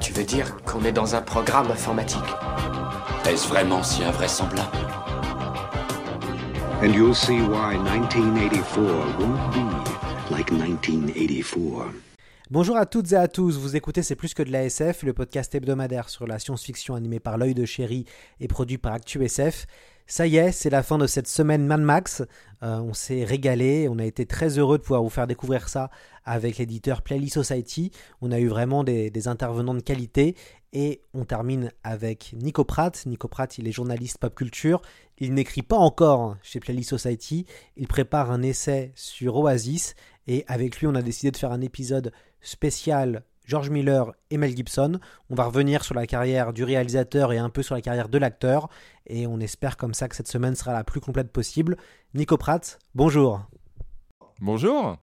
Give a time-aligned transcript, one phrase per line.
[0.00, 2.18] Tu veux dire qu'on est dans un programme informatique
[3.28, 4.78] Est-ce vraiment si invraisemblable
[6.82, 11.92] And you'll see why 1984 won't be like 1984.
[12.50, 15.12] Bonjour à toutes et à tous, vous écoutez C'est plus que de la SF, le
[15.12, 18.06] podcast hebdomadaire sur la science-fiction animé par l'œil de chéri
[18.40, 19.66] et produit par ActuSF.
[20.10, 22.24] Ça y est, c'est la fin de cette semaine Mad Max.
[22.64, 25.88] Euh, on s'est régalé, on a été très heureux de pouvoir vous faire découvrir ça
[26.24, 27.92] avec l'éditeur Playlist Society.
[28.20, 30.34] On a eu vraiment des, des, intervenants de qualité
[30.72, 33.06] et on termine avec Nico Pratt.
[33.06, 34.82] Nico Pratt, il est journaliste pop culture.
[35.18, 37.46] Il n'écrit pas encore chez Playlist Society.
[37.76, 39.94] Il prépare un essai sur Oasis
[40.26, 44.56] et avec lui, on a décidé de faire un épisode spécial George Miller et Mel
[44.56, 45.00] Gibson.
[45.28, 48.16] On va revenir sur la carrière du réalisateur et un peu sur la carrière de
[48.16, 48.68] l'acteur.
[49.08, 51.76] Et on espère comme ça que cette semaine sera la plus complète possible.
[52.14, 53.40] Nico Pratt, bonjour.
[54.40, 54.98] Bonjour.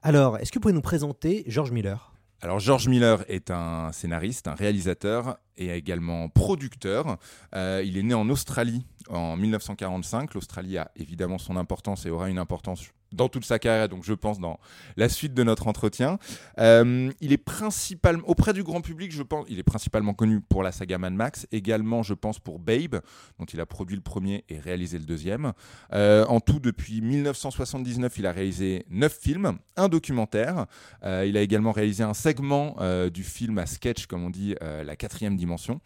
[0.00, 2.12] Alors, est-ce que vous pouvez nous présenter George Miller?
[2.40, 7.18] Alors George Miller est un scénariste, un réalisateur et également producteur.
[7.54, 10.34] Euh, il est né en Australie en 1945.
[10.34, 14.14] L'Australie a évidemment son importance et aura une importance dans toute sa carrière, donc je
[14.14, 14.58] pense dans
[14.96, 16.18] la suite de notre entretien.
[16.58, 20.62] Euh, il est principalement, auprès du grand public, je pense, il est principalement connu pour
[20.62, 23.00] la saga Mad Max, également je pense pour Babe,
[23.38, 25.52] dont il a produit le premier et réalisé le deuxième.
[25.92, 30.66] Euh, en tout, depuis 1979, il a réalisé neuf films, un documentaire.
[31.04, 32.76] Euh, il a également réalisé un segment
[33.12, 35.80] du film à sketch, comme on dit, La quatrième dimension.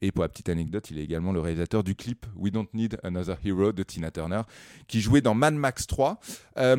[0.00, 2.98] Et pour la petite anecdote, il est également le réalisateur du clip We Don't Need
[3.02, 4.42] Another Hero de Tina Turner,
[4.88, 6.18] qui jouait dans Mad Max 3.
[6.58, 6.71] Euh,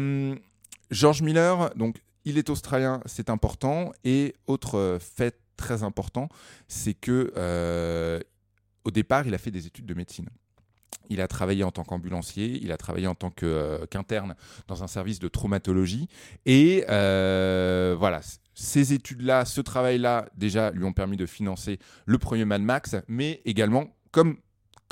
[0.92, 3.92] George Miller, donc il est australien, c'est important.
[4.04, 6.30] Et autre fait très important,
[6.68, 8.20] c'est que euh,
[8.84, 10.30] au départ, il a fait des études de médecine.
[11.10, 14.88] Il a travaillé en tant qu'ambulancier, il a travaillé en tant qu'interne euh, dans un
[14.88, 16.08] service de traumatologie.
[16.46, 18.22] Et euh, voilà,
[18.54, 23.42] ces études-là, ce travail-là, déjà lui ont permis de financer le premier Mad Max, mais
[23.46, 24.38] également, comme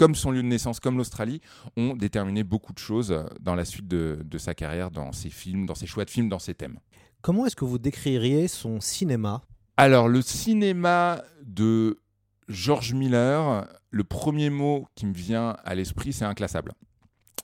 [0.01, 1.41] comme son lieu de naissance, comme l'Australie,
[1.77, 5.67] ont déterminé beaucoup de choses dans la suite de, de, sa carrière, dans ses films,
[5.67, 6.79] dans ses choix de films, dans ses thèmes.
[7.21, 9.43] Comment est-ce que vous décririez son cinéma?
[9.77, 11.99] Alors, le cinéma de
[12.47, 16.71] George Miller, le premier mot qui me vient à l'esprit, c'est inclassable.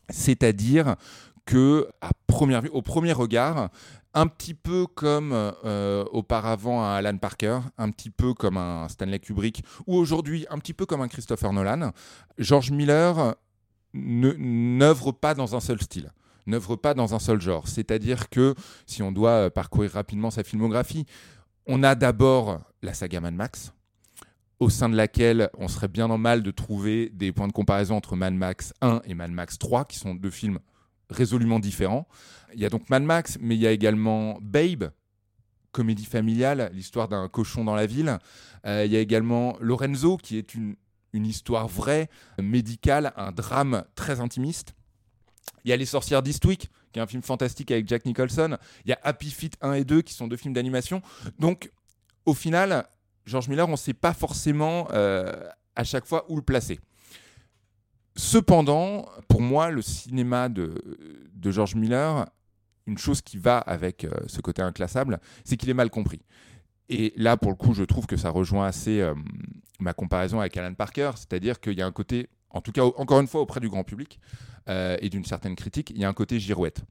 [0.10, 0.96] C'est-à-dire
[1.46, 3.70] que, à première vue, au premier regard,
[4.18, 9.20] un petit peu comme euh, auparavant un Alan Parker, un petit peu comme un Stanley
[9.20, 11.92] Kubrick, ou aujourd'hui un petit peu comme un Christopher Nolan,
[12.40, 13.36] George Miller
[13.94, 16.12] n'œuvre pas dans un seul style
[16.48, 17.68] n'œuvre pas dans un seul genre.
[17.68, 21.06] C'est-à-dire que si on doit parcourir rapidement sa filmographie,
[21.66, 23.74] on a d'abord la saga Mad Max,
[24.62, 27.98] au sein de laquelle on serait bien en mal de trouver des points de comparaison
[27.98, 30.60] entre Mad Max 1 et Mad Max 3, qui sont deux films
[31.10, 32.08] résolument différents.
[32.54, 34.92] Il y a donc Mad Max, mais il y a également Babe,
[35.72, 38.18] comédie familiale, l'histoire d'un cochon dans la ville.
[38.66, 40.76] Euh, il y a également Lorenzo, qui est une,
[41.14, 42.10] une histoire vraie,
[42.42, 44.74] médicale, un drame très intimiste.
[45.64, 48.58] Il y a Les Sorcières d'Eastwick, qui est un film fantastique avec Jack Nicholson.
[48.86, 51.02] Il y a Happy Feet 1 et 2, qui sont deux films d'animation.
[51.40, 51.72] Donc,
[52.26, 52.88] au final,
[53.26, 55.32] George Miller, on ne sait pas forcément euh,
[55.76, 56.80] à chaque fois où le placer.
[58.18, 60.74] Cependant, pour moi, le cinéma de,
[61.46, 62.26] George Miller,
[62.88, 66.22] une chose qui va avec euh, ce côté inclassable, c'est qu'il est mal compris.
[66.90, 69.14] Et là, pour le coup, je trouve que ça rejoint assez euh,
[69.80, 73.20] ma comparaison avec Alan Parker, c'est-à-dire qu'il y a un côté, en tout cas, encore
[73.20, 74.20] une fois, auprès du grand public
[74.68, 76.82] euh, et d'une certaine critique, il y a un côté girouette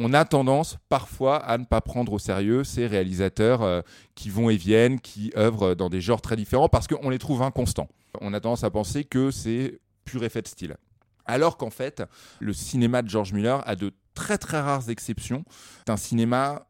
[0.00, 3.82] on a tendance parfois à ne pas prendre au sérieux ces réalisateurs
[4.14, 7.42] qui vont et viennent, qui œuvrent dans des genres très différents parce qu'on les trouve
[7.42, 7.88] inconstants.
[8.20, 10.76] On a tendance à penser que c'est pur effet de style.
[11.26, 12.02] Alors qu'en fait,
[12.40, 15.44] le cinéma de George Miller a de très très rares exceptions.
[15.80, 16.66] C'est un cinéma,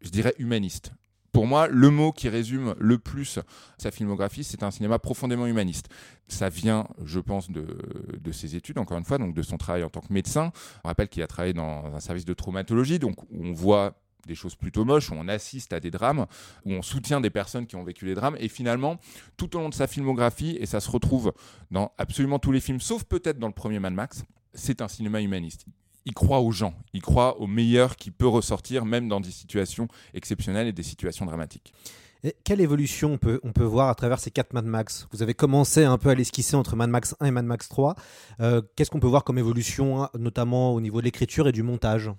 [0.00, 0.92] je dirais, humaniste.
[1.32, 3.38] Pour moi, le mot qui résume le plus
[3.78, 5.86] sa filmographie, c'est un cinéma profondément humaniste.
[6.26, 7.78] Ça vient, je pense, de,
[8.18, 10.50] de, ses études, encore une fois, donc de son travail en tant que médecin.
[10.82, 13.94] On rappelle qu'il a travaillé dans un service de traumatologie, donc on voit
[14.26, 16.26] des choses plutôt moches, où on assiste à des drames,
[16.64, 18.36] où on soutient des personnes qui ont vécu les drames.
[18.38, 18.98] Et finalement,
[19.36, 21.32] tout au long de sa filmographie, et ça se retrouve
[21.70, 24.24] dans absolument tous les films, sauf peut-être dans le premier Mad Max,
[24.54, 25.66] c'est un cinéma humaniste
[26.06, 29.88] il croit aux gens, il croit au meilleur qui peut ressortir même dans des situations
[30.14, 31.72] exceptionnelles et des situations dramatiques.
[32.22, 35.08] Et quelle évolution on peut, on peut voir à travers ces quatre Mad Max?
[35.10, 37.94] Vous avez commencé un peu à l'esquisser entre Mad Max 1 et Mad Max 3.
[38.40, 41.62] Euh, Qu'est-ce qu'on peut voir comme évolution, hein, notamment au niveau de l'écriture et du
[41.62, 42.10] montage?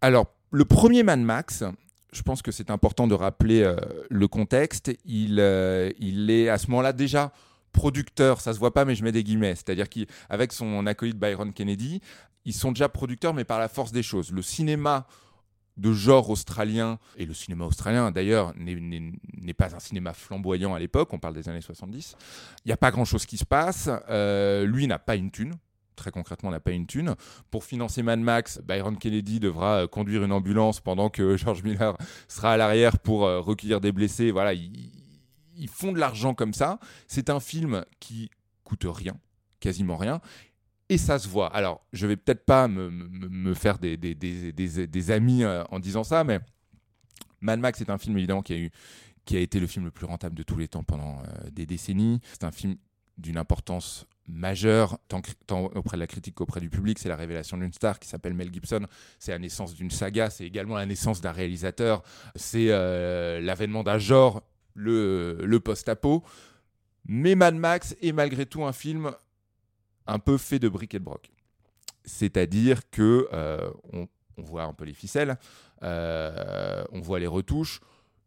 [0.00, 1.64] Alors, le premier Mad Max,
[2.12, 3.76] je pense que c'est important de rappeler euh,
[4.08, 4.92] le contexte.
[5.04, 7.32] Il, euh, il est à ce moment-là déjà
[7.72, 9.56] producteur, ça se voit pas, mais je mets des guillemets.
[9.56, 12.00] C'est-à-dire qu'avec son acolyte Byron Kennedy,
[12.44, 14.30] ils sont déjà producteurs, mais par la force des choses.
[14.30, 15.08] Le cinéma
[15.76, 21.12] de genre australien, et le cinéma australien d'ailleurs n'est pas un cinéma flamboyant à l'époque,
[21.12, 22.16] on parle des années 70,
[22.64, 25.54] il n'y a pas grand-chose qui se passe, Euh, lui n'a pas une thune,
[25.94, 27.14] très concrètement n'a pas une thune.
[27.50, 31.96] Pour financer Mad Max, Byron Kennedy devra euh, conduire une ambulance pendant que George Miller
[32.28, 36.78] sera à l'arrière pour euh, recueillir des blessés, voilà, ils, font de l'argent comme ça.
[37.06, 38.30] C'est un film qui
[38.64, 39.14] coûte rien,
[39.60, 40.20] quasiment rien,
[40.88, 41.48] et ça se voit.
[41.54, 46.24] Alors, je vais peut-être pas me, faire des, des, des- amis euh, en disant ça,
[46.24, 46.40] mais
[47.40, 48.70] Mad Max est un film évidemment qui a, eu,
[49.24, 52.20] qui a été le film le plus rentable de tous les temps pendant des décennies.
[52.32, 52.76] C'est un film
[53.18, 55.20] d'une importance majeure, tant,
[55.74, 56.98] auprès de la critique qu'auprès du public.
[56.98, 58.86] C'est la révélation d'une star qui s'appelle Mel Gibson.
[59.18, 60.30] C'est la naissance d'une saga.
[60.30, 62.02] C'est également la naissance d'un réalisateur.
[62.34, 64.42] C'est euh, l'avènement d'un genre,
[64.74, 66.22] le, le post-apo.
[67.06, 69.12] Mais Mad Max est malgré tout un film
[70.06, 71.30] un peu fait de briques et de broc.
[72.04, 75.36] C'est-à-dire que euh, on, on voit un peu les ficelles,
[75.82, 77.80] euh, on voit les retouches.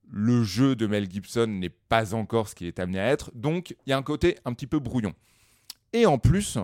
[0.09, 3.75] Le jeu de Mel Gibson n'est pas encore ce qu'il est amené à être, donc
[3.85, 5.13] il y a un côté un petit peu brouillon.
[5.93, 6.57] Et en plus,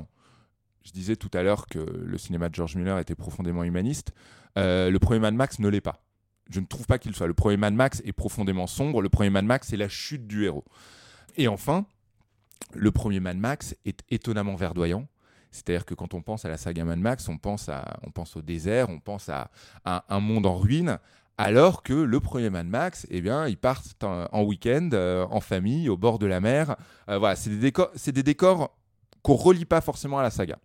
[0.83, 4.11] je disais tout à l'heure que le cinéma de George Miller était profondément humaniste.
[4.57, 6.03] euh, le premier Mad Max ne l'est pas.
[6.49, 7.27] Je ne trouve pas qu'il soit.
[7.27, 9.01] Le premier Mad Max est profondément sombre.
[9.01, 10.65] Le premier Mad Max, c'est la chute du héros.
[11.37, 11.85] Et enfin,
[12.73, 15.07] le premier Mad Max est étonnamment verdoyant.
[15.51, 18.35] C'est-à-dire que quand on pense à la saga Mad Max, on pense, à, on pense
[18.35, 19.51] au désert, on pense à,
[19.85, 20.99] un monde en ruine,
[21.37, 25.39] alors que le premier Mad Max, eh bien, ils partent en, en week-end, euh, en
[25.41, 26.75] famille, au bord de la mer.
[27.07, 27.49] Euh, voilà, c'est
[28.11, 28.75] des décors
[29.23, 30.59] qu'on relie pas forcément à la saga.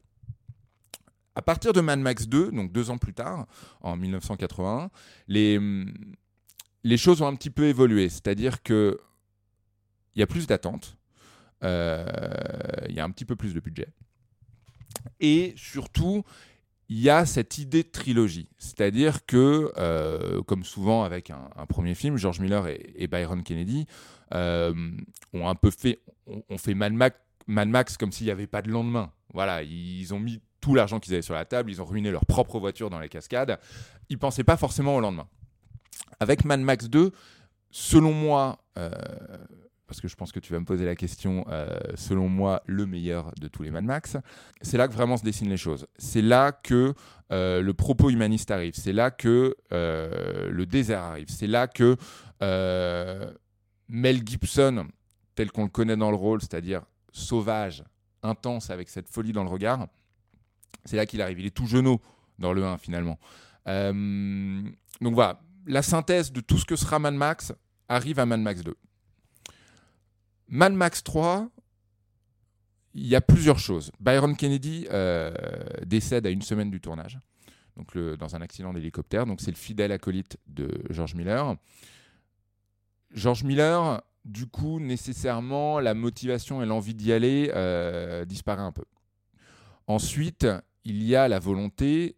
[1.35, 3.47] À partir de Mad Max 2, donc deux ans plus tard,
[3.81, 4.91] en 1981,
[5.29, 5.61] les,
[6.83, 8.09] les choses ont un petit peu évolué.
[8.09, 8.99] C'est-à-dire que
[10.15, 10.99] il y a plus d'attentes,
[11.63, 12.05] euh,
[12.89, 13.87] il y a un petit peu plus de budget.
[15.21, 16.25] Et surtout,
[16.89, 18.49] il y a cette idée de trilogie.
[18.59, 23.87] C'est-à-dire que, euh, comme souvent avec un, premier film, George Miller et, et Byron Kennedy
[24.35, 24.75] euh,
[25.33, 27.17] ont un peu fait, ont, ont fait Mad Max,
[27.49, 29.11] Mad Max comme s'il n'y avait pas de lendemain.
[29.35, 32.27] Voilà, ils ont mis tout l'argent qu'ils avaient sur la table, ils ont ruiné leur
[32.27, 33.59] propre voiture dans les cascades.
[34.09, 35.27] Ils pensaient pas forcément au lendemain.
[36.21, 37.11] Avec Mad Max 2,
[37.71, 38.91] selon moi, euh,
[39.87, 42.87] parce que je pense que tu vas me poser la question, euh, selon moi, le
[42.87, 44.17] meilleur de tous les Mad Max,
[44.61, 45.87] c'est là que vraiment se dessinent les choses.
[45.97, 46.93] C'est là que
[47.33, 48.75] euh, le propos humaniste arrive.
[48.75, 51.29] C'est là que le désert arrive.
[51.29, 51.97] C'est là que
[53.89, 54.87] Mel Gibson,
[55.35, 56.83] tel qu'on le connaît dans le rôle, c'est-à-dire
[57.13, 57.85] sauvage,
[58.23, 59.89] intense, avec cette folie dans le regard,
[60.85, 61.41] c'est là qu'il arrive.
[61.41, 61.99] Il est tout genou
[62.39, 63.19] dans le 1 finalement.
[63.67, 64.63] Euh,
[65.01, 67.53] donc voilà, la synthèse de tout ce que sera Mad Max
[67.89, 68.75] arrive à Mad Max 2.
[70.49, 71.49] Mad Max 3,
[72.95, 73.93] il y a plusieurs choses.
[74.01, 75.33] Byron Kennedy euh,
[75.85, 77.19] décède à une semaine du tournage,
[77.77, 79.27] donc dans un accident d'hélicoptère.
[79.27, 81.57] Donc c'est le fidèle acolyte de George Miller.
[83.13, 88.85] George Miller, du coup, nécessairement, la motivation et l'envie d'y aller euh, disparaît un peu.
[89.87, 90.47] Ensuite,
[90.85, 92.17] il y a la volonté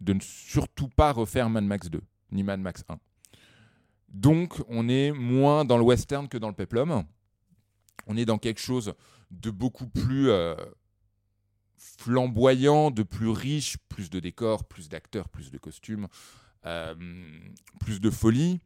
[0.00, 2.00] de ne surtout pas refaire Mad Max 2,
[2.32, 2.98] ni Mad Max 1.
[4.08, 7.04] Donc, on est moins dans le western que dans le peplum.
[8.06, 8.94] On est dans quelque chose
[9.30, 10.54] de beaucoup plus euh,
[11.76, 16.08] flamboyant, de plus riche, plus de décors, plus d'acteurs, plus de costumes,
[16.66, 16.94] euh,
[17.80, 18.60] plus de folie.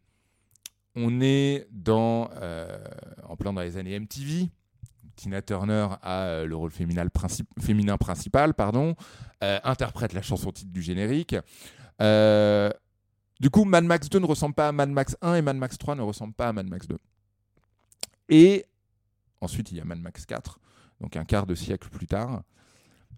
[0.96, 2.78] On est euh,
[3.24, 4.50] en plein dans les années MTV.
[5.14, 8.96] Tina Turner a euh, le rôle féminin, princi- féminin principal, pardon,
[9.44, 11.36] euh, interprète la chanson titre du générique.
[13.38, 15.76] Du coup, Mad Max 2 ne ressemble pas à Mad Max 1 et Mad Max
[15.76, 16.96] 3 ne ressemble pas à Mad Max 2.
[18.30, 18.64] Et
[19.42, 20.58] ensuite, il y a Mad Max 4,
[21.02, 22.42] donc un quart de siècle plus tard.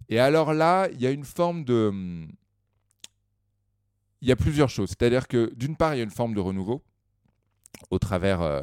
[0.09, 1.87] Et alors là, il y a une forme de...
[1.89, 2.29] hum,
[4.21, 4.89] Il y a plusieurs choses.
[4.89, 6.83] C'est-à-dire que d'une part, il y a une forme de renouveau
[7.89, 8.61] au travers euh,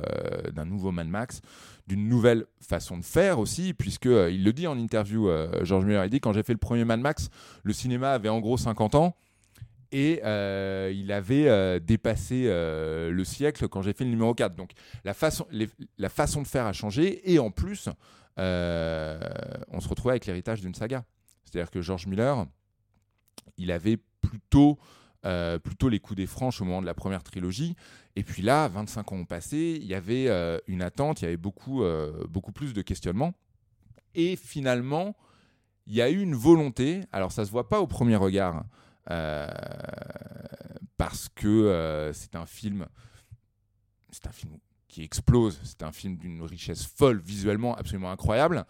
[0.52, 1.40] d'un nouveau Mad Max,
[1.86, 5.84] d'une nouvelle façon de faire aussi, puisque euh, il le dit en interview, euh, George
[5.84, 7.30] Miller, il dit quand j'ai fait le premier Mad Max,
[7.62, 9.16] le cinéma avait en gros 50 ans
[9.92, 10.20] et
[10.92, 14.54] il avait dépassé le siècle quand j'ai fait le numéro 4.
[14.56, 14.72] Donc
[15.04, 15.46] la façon,
[15.96, 17.88] la façon de faire a changé et en plus,
[18.36, 21.04] on se retrouvait avec l'héritage d'une saga.
[21.44, 22.46] C'est-à-dire que George Miller,
[23.56, 24.76] il avait plutôt
[25.62, 27.76] plutôt les coups des franches au moment de la première trilogie.
[28.16, 31.28] Et puis là, 25 ans ont passé, il y avait euh, une attente, il y
[31.28, 33.34] avait beaucoup, euh, beaucoup plus de questionnements.
[34.14, 35.14] Et finalement,
[35.86, 38.64] il y a eu une volonté, alors ça se voit pas au premier regard,
[39.10, 39.46] euh,
[40.96, 42.86] parce que c'est un film,
[44.10, 44.56] c'est un film
[44.88, 48.64] qui explose, c'est un film d'une richesse folle, visuellement absolument incroyable.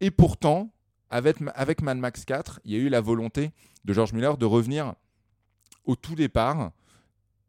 [0.00, 0.72] Et pourtant,
[1.10, 3.52] avec, avec Mad Max 4, il y a eu la volonté
[3.84, 4.94] de George Miller de revenir
[5.84, 6.72] au tout départ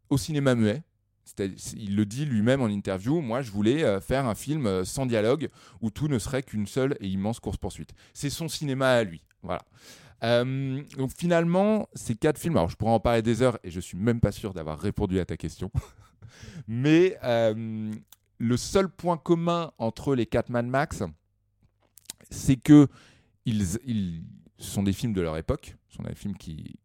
[0.09, 0.83] au cinéma muet.
[1.75, 5.05] Il le dit lui-même en interview, moi je voulais euh, faire un film euh, sans
[5.05, 5.49] dialogue
[5.81, 7.93] où tout ne serait qu'une seule et immense course-poursuite.
[8.13, 9.23] C'est son cinéma à lui.
[9.43, 9.61] Voilà.
[10.23, 13.79] Euh, donc finalement, ces quatre films, alors je pourrais en parler des heures et je
[13.79, 15.71] suis même pas sûr d'avoir répondu à ta question,
[16.67, 17.17] mais
[18.41, 21.03] le seul point commun entre les quatre Mad Max,
[22.29, 22.87] c'est que
[23.45, 24.23] ils,
[24.57, 26.77] sont des films de leur époque, ce sont des films qui,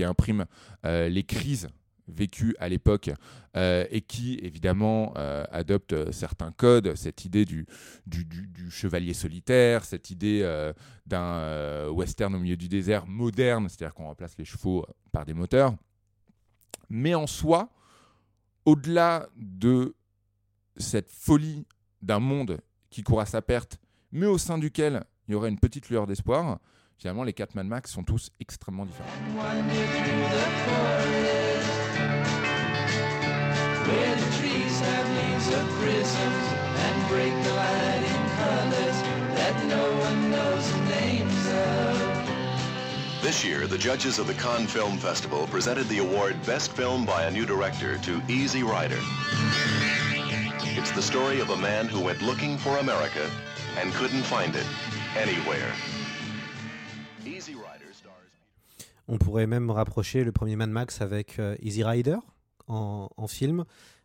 [0.00, 0.46] impriment
[0.84, 1.68] les crises
[2.08, 3.10] vécues à l'époque
[3.56, 7.66] euh, et qui évidemment euh, adoptent euh, certains codes, cette idée du,
[8.70, 10.72] chevalier solitaire, cette idée euh,
[11.06, 15.74] d'un western au milieu du désert moderne, c'est-à-dire qu'on remplace les chevaux par des moteurs.
[16.88, 17.70] Mais en soi,
[18.64, 19.94] au-delà de
[20.76, 21.66] cette folie
[22.02, 22.58] d'un monde
[22.90, 23.78] qui court à sa perte,
[24.12, 26.58] mais au sein duquel il y aurait une petite lueur d'espoir,
[26.98, 29.08] finalement les quatre Mad Max sont tous extrêmement différents.
[43.22, 47.24] This year, the judges of the Cannes Film Festival presented the award Best Film by
[47.24, 48.98] a New Director to Easy Rider.
[50.78, 53.30] It's the story of a man who went looking for America
[53.78, 54.66] and couldn't find it
[55.16, 55.72] anywhere.
[57.24, 58.30] Easy Rider stars.
[59.06, 62.16] On pourrait même rapprocher le premier Mad Max avec euh, Easy Rider
[62.68, 63.64] en, en film.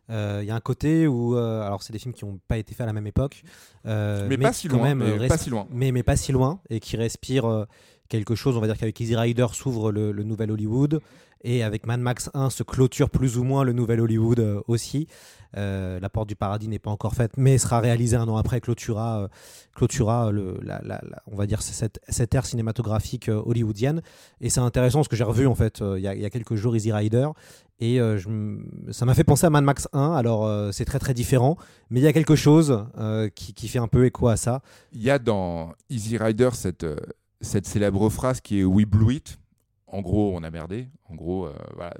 [0.09, 2.57] Euh, Il y a un côté où, euh, alors c'est des films qui n'ont pas
[2.57, 3.43] été faits à la même époque,
[3.85, 5.67] euh, Mais pas si quand loin, même, mais euh, pas si loin.
[5.71, 7.65] mais, mais pas si loin, et qui respirent euh,
[8.09, 8.57] quelque chose.
[8.57, 10.99] On va dire qu'avec Easy Rider s'ouvre le, le nouvel Hollywood,
[11.43, 15.07] et avec Mad Max 1 se clôture plus ou moins le nouvel Hollywood euh, aussi.
[15.57, 18.61] Euh, la porte du paradis n'est pas encore faite, mais sera réalisée un an après,
[18.61, 19.27] clôturera, euh,
[19.75, 20.57] clôturera le,
[21.27, 24.01] on va dire cette, cette ère cinématographique euh, hollywoodienne.
[24.39, 26.75] Et c'est intéressant parce que j'ai revu en fait euh, il y, a- quelques jours
[26.75, 27.27] Easy Rider
[27.79, 28.17] et euh,
[28.91, 30.13] ça m'a fait penser à Mad Max 1.
[30.13, 31.57] Alors euh, c'est très très différent,
[31.89, 34.61] mais il y a quelque chose euh, qui, qui fait un peu écho à ça.
[34.93, 36.95] Il y a dans Easy Rider cette, euh,
[37.41, 39.37] cette célèbre phrase qui est We blew it.
[39.91, 40.87] En gros, on a merdé.
[41.09, 41.93] En gros, euh, voilà,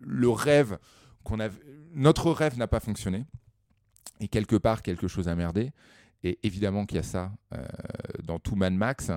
[0.00, 0.78] le- rêve
[1.24, 1.48] qu'on a,
[1.94, 3.24] notre rêve n'a pas fonctionné.
[4.20, 5.72] Et quelque part, quelque chose a merdé.
[6.22, 7.58] Et évidemment qu'il y a ça euh,
[8.22, 9.10] dans tout Mad Max.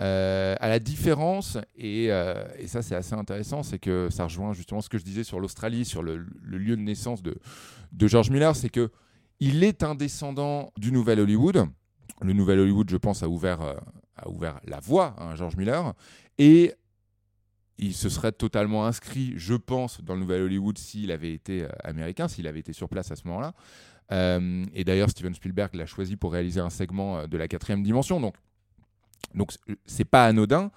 [0.00, 4.80] Euh, à la différence, et, et ça c'est assez intéressant, c'est que ça rejoint justement
[4.80, 7.36] ce que je disais sur l'Australie, sur le, lieu de naissance de,
[7.92, 8.90] de George Miller, c'est que
[9.38, 11.68] il est un descendant du Nouvel Hollywood.
[12.22, 13.60] Le Nouvel Hollywood, je pense, a ouvert,
[14.16, 15.92] a ouvert la voie à George Miller.
[16.38, 16.74] Et
[17.78, 21.68] il se serait totalement inscrit, je pense, dans le Nouvel Hollywood s'il avait été euh,
[21.82, 23.52] américain, s'il avait été sur place à ce moment-là.
[24.12, 27.82] Euh, et d'ailleurs, Steven Spielberg l'a choisi pour réaliser un segment euh, de la quatrième
[27.82, 28.20] dimension.
[28.20, 28.36] Donc,
[29.34, 29.52] donc
[29.86, 30.70] c'est pas anodin.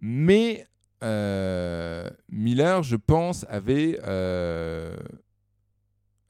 [0.00, 0.68] Mais
[2.30, 3.98] Miller, je pense, avait.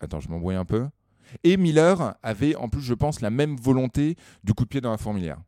[0.01, 0.87] Attends, je m'embrouille un peu.
[1.43, 4.91] Et Miller avait, en plus, je pense, la même volonté du coup de pied dans
[4.91, 5.39] la fourmilière.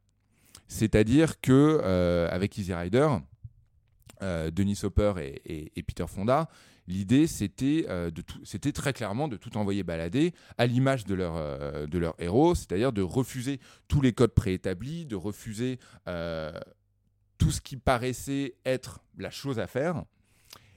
[0.68, 3.08] C'est-à-dire que avec Easy Rider,
[4.22, 6.48] euh, Denis Hopper et, et- et Peter Fonda,
[6.88, 8.10] l'idée c'était euh,
[8.44, 12.54] c'était très clairement de tout envoyer balader à l'image de leur euh, de leur héros,
[12.54, 15.78] c'est-à-dire de refuser tous les codes préétablis, de refuser
[17.38, 20.04] tout ce qui paraissait être la chose à faire.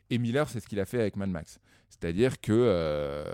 [0.10, 1.60] Et Miller, c'est ce qu'il a fait avec Mad Max.
[1.90, 3.26] C'est-à-dire que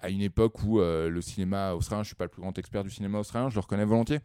[0.00, 2.90] à une époque où le cinéma australien, je suis pas le plus grand expert du
[2.90, 4.20] cinéma australien, je le reconnais volontiers,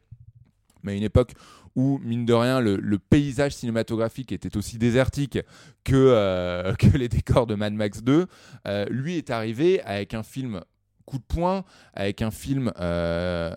[0.83, 1.33] mais à une époque
[1.75, 5.39] où, mine de rien, le, paysage cinématographique était aussi désertique
[5.83, 8.25] que, euh, les décors de Mad Max 2,
[8.67, 10.61] euh, lui est arrivé avec un film
[11.05, 13.53] coup de poing, avec un film euh,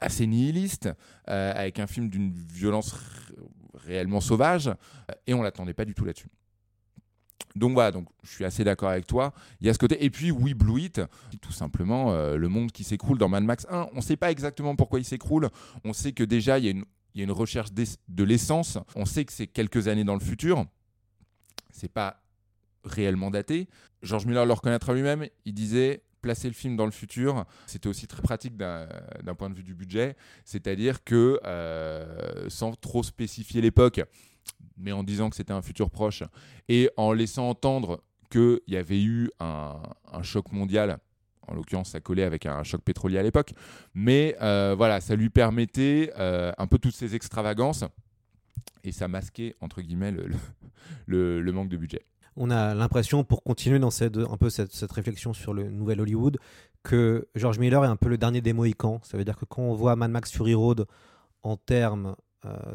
[0.00, 0.90] assez nihiliste,
[1.26, 2.94] avec un film d'une violence
[3.74, 4.70] réellement sauvage,
[5.26, 6.28] et on l'attendait pas du tout là-dessus.
[7.56, 9.32] Donc voilà, donc je suis assez d'accord avec toi.
[9.60, 10.04] Il y a ce côté.
[10.04, 11.00] Et puis, oui, Blue It,
[11.40, 13.90] tout simplement, euh, le monde qui s'écroule dans Mad Max 1.
[13.92, 15.48] On ne sait pas exactement pourquoi il s'écroule.
[15.84, 18.78] On sait que déjà, il y a une, recherche de l'essence.
[18.96, 20.64] On sait que c'est quelques années dans le futur.
[21.70, 22.22] C'est pas
[22.84, 23.68] réellement daté.
[24.02, 25.26] George Miller le reconnaîtra lui-même.
[25.44, 28.88] Il disait placer le film dans le futur, c'était aussi très pratique d'un
[29.22, 30.16] d'un point de vue du budget.
[30.46, 34.00] C'est-à-dire que, euh, sans trop spécifier l'époque,
[34.76, 36.22] mais en disant que c'était un futur proche,
[36.68, 39.80] et en laissant entendre qu'il y avait eu un,
[40.22, 40.98] choc mondial.
[41.46, 43.52] En l'occurrence, ça collait avec un choc pétrolier à l'époque.
[43.92, 47.84] Mais euh, voilà, ça lui permettait euh, un peu toutes ces extravagances
[48.82, 50.14] et ça masquait, entre guillemets,
[51.06, 52.02] le, manque de budget.
[52.36, 56.00] On a l'impression, pour continuer dans cette, un peu cette, cette réflexion sur le nouvel
[56.00, 56.38] Hollywood,
[56.82, 59.00] que George Miller est un peu le dernier des Mohicans.
[59.02, 60.86] Ça veut dire que quand on voit Mad Max Fury Road
[61.42, 62.16] en termes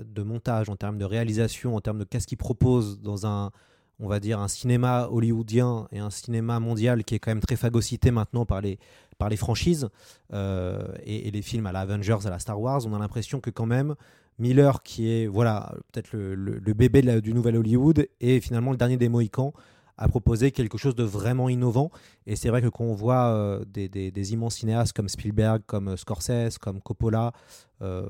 [0.05, 3.51] de montage, en termes de réalisation, en termes de qu'est-ce qu'il propose dans un,
[3.99, 7.55] on va dire, un cinéma hollywoodien et un cinéma mondial qui est quand même très
[7.55, 8.79] phagocyté maintenant par les,
[9.17, 9.89] par les franchises
[10.33, 13.49] euh, et, les films à la Avengers, à la Star Wars, on a l'impression que
[13.49, 13.95] quand même
[14.39, 19.09] Miller, qui est voilà peut-être le, bébé du nouvel Hollywood, et finalement le dernier des
[19.09, 19.53] Mohicans,
[19.99, 21.91] a proposé quelque chose de vraiment innovant.
[22.25, 26.57] Et c'est vrai que quand on voit euh, des, immenses cinéastes comme Spielberg, comme Scorsese,
[26.59, 27.33] comme Coppola,
[27.81, 28.07] euh,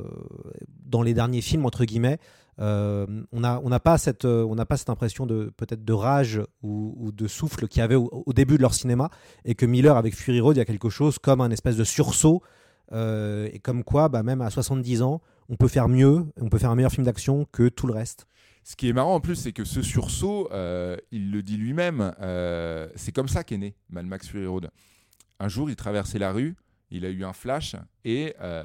[0.86, 2.20] dans les derniers films, entre guillemets,
[2.62, 7.80] euh, on n'a pas, cette, euh, impression de peut-être de rage ou, de souffle qu'il
[7.80, 9.10] y avait au, début de leur cinéma,
[9.46, 11.84] et que Miller, avec Fury Road, il y a quelque chose comme un espèce de
[11.84, 12.42] sursaut,
[12.92, 16.58] euh, et comme quoi, bah, même à 70 ans, on peut faire mieux, on peut
[16.58, 18.28] faire un meilleur film d'action que tout le reste.
[18.70, 22.14] Ce qui est marrant en plus, c'est que ce sursaut, euh, il le dit lui-même,
[22.22, 24.70] euh, c'est comme ça qu'est né Mad Max Fury Road.
[25.40, 26.56] Un jour, il traversait la rue,
[26.92, 28.64] il a eu un flash et, euh,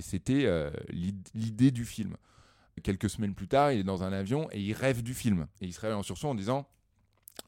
[0.00, 0.48] c'était
[0.88, 2.16] l'id- l'idée du film.
[2.82, 5.46] Quelques semaines plus tard, il est dans un avion et il rêve du film.
[5.60, 6.66] Et il se réveille en sursaut en disant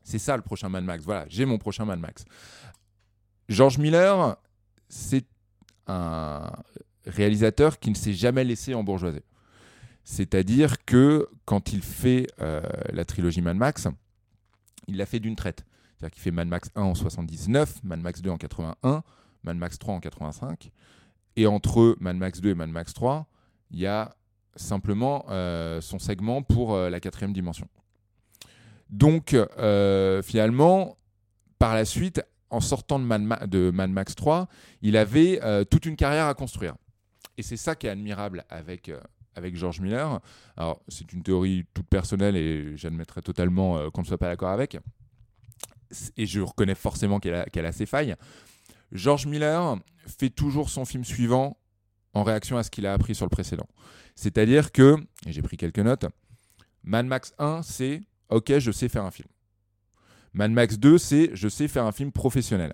[0.03, 2.27] C'est ça le prochain Mad Max, voilà, j'ai mon prochain Mad Max.
[3.49, 4.37] George Miller,
[4.91, 5.25] c'est
[5.87, 6.53] un
[7.07, 9.23] réalisateur qui ne s'est jamais laissé embourgeoiser.
[10.09, 13.89] C'est-à-dire que quand il fait euh, la trilogie Mad Max,
[14.87, 15.67] il l'a fait d'une traite.
[15.99, 19.03] C'est-à-dire qu'il fait Mad Max 1 en 79, Mad Max 2 en 81,
[19.43, 20.71] Mad Max 3 en 85.
[21.35, 23.27] Et entre Mad Max 2 et Mad Max 3,
[23.73, 24.15] il y a
[24.55, 27.67] simplement euh, son segment pour euh, la quatrième dimension.
[28.89, 29.35] Donc,
[30.23, 30.97] finalement,
[31.59, 34.47] par la suite, en sortant de Mad, Ma- de Mad Max 3,
[34.83, 36.77] il avait toute une carrière à construire.
[37.37, 38.93] Et c'est ça qui est admirable avec,
[39.37, 40.21] avec George Miller.
[40.57, 44.51] Alors, c'est une théorie toute personnelle et j'admettrai totalement euh, qu'on ne soit pas d'accord
[44.51, 44.79] avec.
[46.17, 48.17] Et je reconnais forcément qu'elle a, a ses failles.
[48.93, 51.57] George Miller fait toujours son film suivant
[52.15, 53.69] en réaction à ce qu'il a appris sur le précédent.
[54.15, 54.97] C'est-à-dire que,
[55.27, 56.07] et j'ai pris quelques notes,
[56.83, 59.29] Mad Max 1, c'est OK, je sais faire un film.
[60.33, 62.73] Mad Max 2, c'est je sais faire un film professionnel.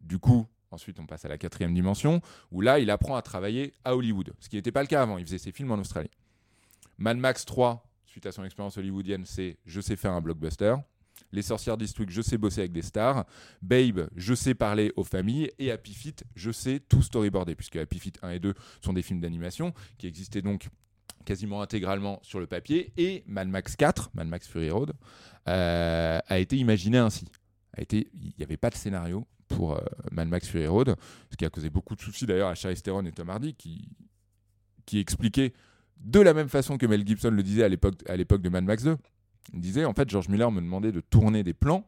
[0.00, 2.20] Du coup, ensuite, on passe à la quatrième dimension,
[2.52, 5.18] où là, il apprend à travailler à Hollywood, ce qui n'était pas le cas avant.
[5.18, 6.10] Il faisait ses films en Australie.
[6.98, 10.76] Mad Max 3, suite à son expérience hollywoodienne, c'est je sais faire un blockbuster.
[11.32, 13.24] Les Sorcières d'Eastwick, je sais bosser avec des stars.
[13.60, 15.50] Babe, je sais parler aux familles.
[15.58, 19.02] Et Happy Feet, je sais tout storyboarder, puisque Happy Feet 1 et 2 sont des
[19.02, 20.68] films d'animation qui existaient donc
[21.24, 22.92] quasiment intégralement sur le papier.
[22.96, 24.92] Et Mad Max 4, Mad Max Fury Road,
[25.48, 27.26] euh, a été imaginé ainsi.
[27.90, 28.06] Il
[28.38, 29.80] n'y avait pas de scénario pour euh,
[30.12, 30.96] Mad Max Fury Road,
[31.30, 33.88] ce qui a causé beaucoup de soucis d'ailleurs à Charlize Theron et Tom Hardy, qui,
[34.86, 35.52] qui expliquaient
[35.98, 37.68] de la même façon que Mel Gibson le disait à
[38.16, 38.96] l'époque de Mad Max 2.
[39.52, 41.86] Il disait en fait George Miller me demandait de tourner des plans.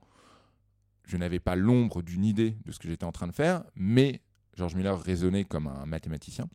[1.05, 4.20] Je n'avais pas l'ombre d'une idée de ce que j'étais en train de faire, mais
[4.57, 6.48] George Miller raisonnait comme un mathématicien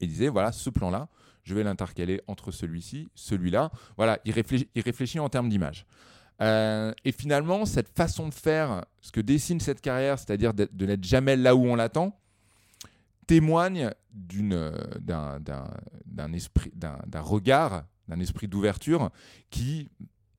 [0.00, 1.08] et disait voilà ce plan là
[1.42, 5.86] je vais l'intercaler entre celui-ci celui-là voilà il réfléchit en termes d'image
[6.42, 11.02] Euh, et finalement cette façon de faire ce que dessine cette carrière c'est-à-dire de n'être
[11.02, 12.14] jamais là où on l'attend
[13.26, 13.90] témoigne
[14.52, 19.10] euh, d'un regard d'un esprit d'ouverture
[19.50, 19.90] qui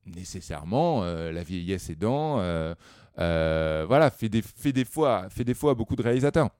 [0.06, 2.74] nécessairement euh, la vieillesse aidant euh,
[3.86, 6.50] voilà fait des fois fait des fois à beaucoup de réalisateurs.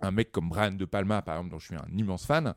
[0.00, 2.54] Un mec comme Brian De Palma par exemple dont je suis un immense fan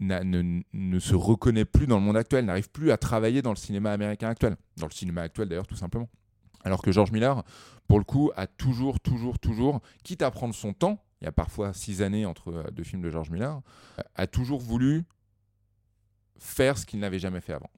[0.00, 3.56] ne, ne se reconnaît plus dans le monde actuel n'arrive plus à travailler dans le
[3.56, 4.56] cinéma américain actuel.
[4.76, 6.08] Dans le cinéma actuel d'ailleurs tout simplement.
[6.64, 7.42] Alors que George Miller
[7.88, 11.32] pour le coup a toujours toujours toujours quitte à prendre son temps il y a
[11.32, 13.60] parfois six années entre euh, deux films de George Miller
[13.98, 15.04] euh, a toujours voulu
[16.38, 17.70] faire ce qu'il n'avait jamais fait avant.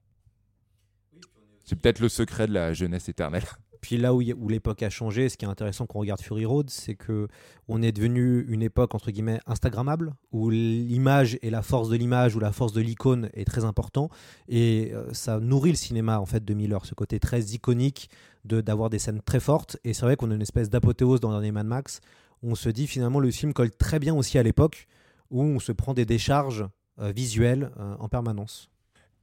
[1.64, 3.44] C'est peut-être le secret de la jeunesse éternelle
[3.86, 6.70] Puis là où, l'époque a changé, ce qui est intéressant quand on regarde Fury Road,
[6.70, 7.28] c'est que
[7.68, 12.34] on est devenu une époque entre guillemets instagrammable, où l'image et la force de l'image
[12.34, 14.08] ou la force de l'icône est très important,
[14.48, 18.10] et euh, ça nourrit le cinéma en fait de Miller, ce côté très iconique
[18.44, 19.76] d'avoir des scènes très fortes.
[19.84, 22.00] Et c'est vrai qu'on a une espèce d'apothéose dans dernier Mad Max.
[22.42, 24.88] On se dit finalement le film colle très bien aussi à l'époque
[25.30, 26.66] où on se prend des décharges
[26.98, 28.68] euh, visuelles euh, en permanence.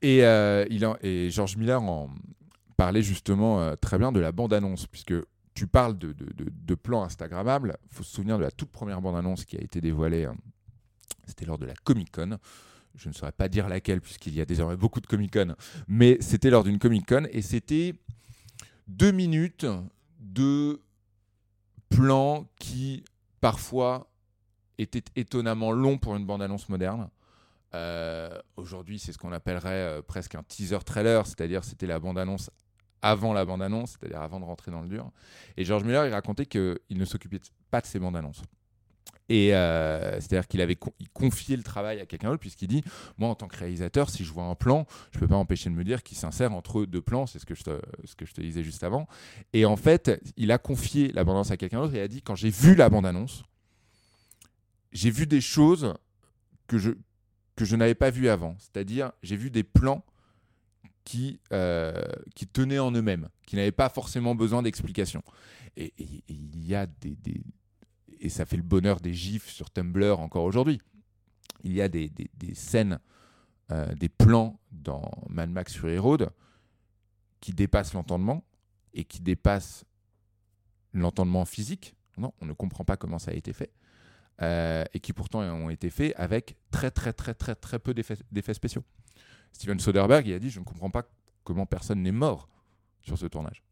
[0.02, 2.10] Et, euh, il en- et George Miller en
[2.84, 5.14] parlait justement euh, très bien de la bande-annonce, puisque
[5.54, 7.78] tu parles de, de, plans Instagrammables.
[7.88, 10.26] Faut se souvenir de la toute première bande-annonce qui a été dévoilée.
[10.26, 10.34] euh,
[11.26, 12.38] C'était lors de la Comic Con.
[12.96, 15.56] je ne saurais pas dire laquelle puisqu'il y a désormais beaucoup de Comic Con,
[15.88, 17.96] mais c'était lors d'une Comic Con et c'était
[18.90, 19.66] deux minutes
[20.20, 20.82] de
[21.88, 23.06] plans qui
[23.40, 24.12] parfois
[24.78, 27.10] étaient étonnamment longs pour une bande-annonce moderne.
[27.76, 32.50] Euh, Aujourd'hui, c'est ce qu'on appellerait euh, presque un teaser trailer, c'est-à-dire c'était la bande-annonce
[33.04, 35.12] avant la bande-annonce, c'est-à-dire avant de rentrer dans le dur.
[35.58, 38.42] Et George Miller, il racontait qu'il ne s'occupait pas de ces bandes-annonces.
[39.30, 40.78] Et euh, c'est-à-dire qu'il avait
[41.14, 42.84] confié le travail à quelqu'un d'autre, puisqu'il dit
[43.18, 45.70] Moi, en tant que réalisateur, si je vois un plan, je ne peux pas empêcher
[45.70, 48.26] de me dire qu'il s'insère entre deux plans, c'est ce, que je te- ce que
[48.26, 49.08] je te disais juste avant.
[49.54, 52.36] Et en fait, il a confié la bande-annonce à quelqu'un d'autre et a dit Quand
[52.36, 53.44] j'ai vu la bande-annonce,
[54.92, 55.94] j'ai vu des choses
[56.68, 56.92] que je,
[57.56, 58.56] que je n'avais pas vues avant.
[58.60, 60.04] C'est-à-dire, j'ai vu des plans
[61.04, 62.02] qui, euh,
[62.54, 65.24] tenaient en eux-mêmes, qui n'avaient pas forcément besoin d'explication.
[65.76, 65.94] Et,
[66.28, 67.18] il y a des,
[68.20, 70.80] Et ça fait le bonheur des gifs sur Tumblr encore aujourd'hui.
[71.64, 72.12] Il y a des,
[72.54, 73.00] scènes,
[73.72, 76.30] euh, des plans dans Mad Max Fury Road
[77.40, 78.44] qui dépassent l'entendement
[78.94, 79.86] et qui dépassent
[80.94, 81.96] l'entendement physique.
[82.18, 83.72] Non, on ne comprend pas comment ça a été fait.
[84.42, 88.54] Euh, et qui pourtant ont été faits avec très très très très très peu d'effets
[88.54, 88.84] spéciaux.
[89.54, 91.04] Steven Soderbergh il a dit je ne comprends pas
[91.44, 92.50] comment personne n'est mort
[93.02, 93.64] sur ce tournage.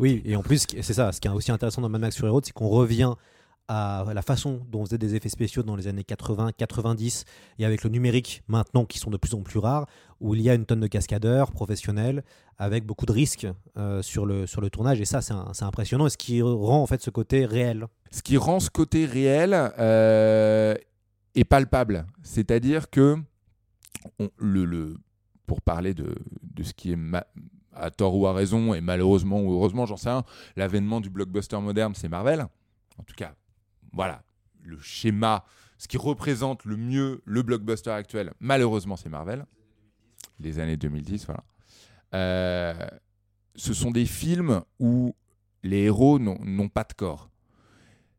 [0.00, 2.30] Oui, et en plus, c'est ça, ce qui est aussi intéressant dans Mad Max Fury
[2.30, 3.12] Road, c'est qu'on revient
[3.68, 7.24] à la façon dont on faisait des effets spéciaux dans les années 80, 90,
[7.60, 9.86] et avec le numérique maintenant, qui sont de plus en plus rares,
[10.18, 12.24] où il y a une tonne de cascadeurs professionnels,
[12.58, 16.10] avec beaucoup de risques euh, sur, le, sur le tournage, et ça, c'est impressionnant, et
[16.10, 17.86] ce qui rend en fait ce côté réel.
[18.10, 20.74] Ce qui rend ce côté réel euh,
[21.36, 22.06] est palpable.
[22.24, 23.18] C'est-à-dire que,
[24.18, 24.96] on- le, le-
[25.46, 26.98] pour parler de, de ce qui est
[27.72, 30.24] à tort ou à raison, et malheureusement ou heureusement, j'en sais rien,
[30.56, 32.46] l'avènement du blockbuster moderne, c'est Marvel.
[32.98, 33.34] En tout cas,
[33.92, 34.22] voilà,
[34.62, 35.44] le schéma,
[35.78, 39.46] ce qui représente le mieux le blockbuster actuel, malheureusement, c'est Marvel.
[40.38, 41.44] Les années 2010, voilà.
[42.14, 42.88] Euh,
[43.54, 45.14] ce sont des films où
[45.62, 47.30] les héros n'ont pas de corps.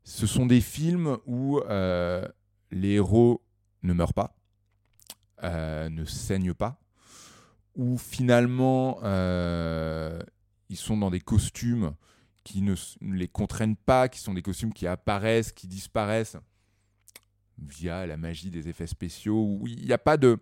[0.03, 2.27] Ce sont des films où euh,
[2.71, 3.41] les héros
[3.83, 4.35] ne meurent pas,
[5.43, 6.79] euh, ne saignent pas,
[7.81, 10.21] où finalement euh,
[10.69, 11.95] ils sont dans des costumes
[12.43, 16.37] qui ne, les contraignent pas, qui sont des costumes qui apparaissent, qui disparaissent
[17.57, 20.37] via la magie des effets spéciaux, où il n'y a pas de...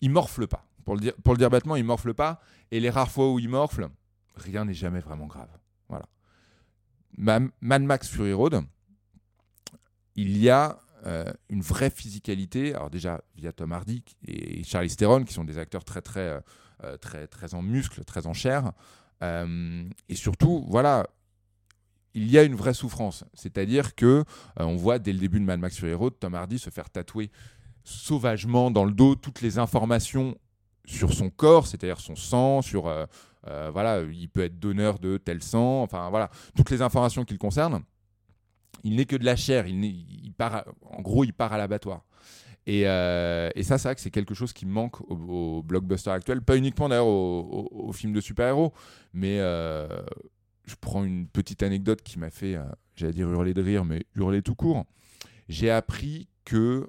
[0.00, 0.64] Ils morflent pas.
[0.84, 2.40] Pour le dire, pour le dire bêtement, ils morflent pas.
[2.70, 3.88] Et les rares fois où ils morflent,
[4.36, 5.50] rien n'est jamais vraiment grave.
[5.88, 6.06] Voilà.
[7.18, 8.62] Ma- Mad Max Fury Road,
[10.14, 12.74] il y a euh, une vraie physicalité.
[12.74, 16.40] Alors déjà via Tom Hardy et Charlize Theron, qui sont des acteurs très très euh,
[16.84, 18.72] euh, très très en muscles, très en chair.
[19.22, 21.06] Et surtout, voilà,
[22.14, 23.22] il y a une vraie souffrance.
[23.34, 24.24] C'est-à-dire que
[24.56, 27.30] on voit dès le début de Mad Max Fury Road Tom Hardy se faire tatouer
[27.84, 30.38] sauvagement dans le dos toutes les informations
[30.86, 32.90] sur son corps, c'est-à-dire son sang, sur
[33.44, 37.38] voilà, il peut être donneur de tel sang, enfin voilà, toutes les informations qui le
[37.38, 37.82] concernent.
[38.84, 42.04] Il n'est que de la chair, il, part, en gros, il part à l'abattoir.
[42.66, 46.10] Et, euh, et ça, c'est vrai que c'est quelque chose qui manque au, au blockbuster
[46.10, 48.72] actuel, pas uniquement d'ailleurs aux au, au films de super-héros,
[49.12, 49.88] mais euh,
[50.66, 52.64] je prends une petite anecdote qui m'a fait, euh,
[52.96, 54.84] j'allais dire hurler de rire, mais hurler tout court.
[55.48, 56.88] J'ai appris que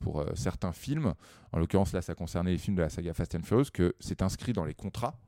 [0.00, 1.14] pour certains films,
[1.52, 4.22] en l'occurrence là ça concernait les films de la saga Fast and Furious, que c'est
[4.22, 5.18] inscrit dans les contrats,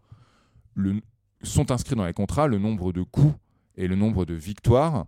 [0.74, 1.00] le,
[1.42, 3.34] sont inscrits dans les contrats le nombre de coups
[3.76, 5.06] et le nombre de victoires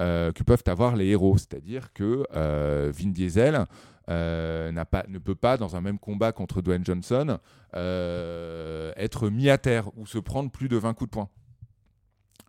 [0.00, 1.36] que peuvent avoir les héros.
[1.38, 3.66] C'est-à-dire que euh, Vin Diesel
[4.08, 7.38] euh, ne peut pas, dans un même combat contre Dwayne Johnson,
[7.74, 11.28] euh, être mis à terre ou se prendre plus de 20 coups de poing.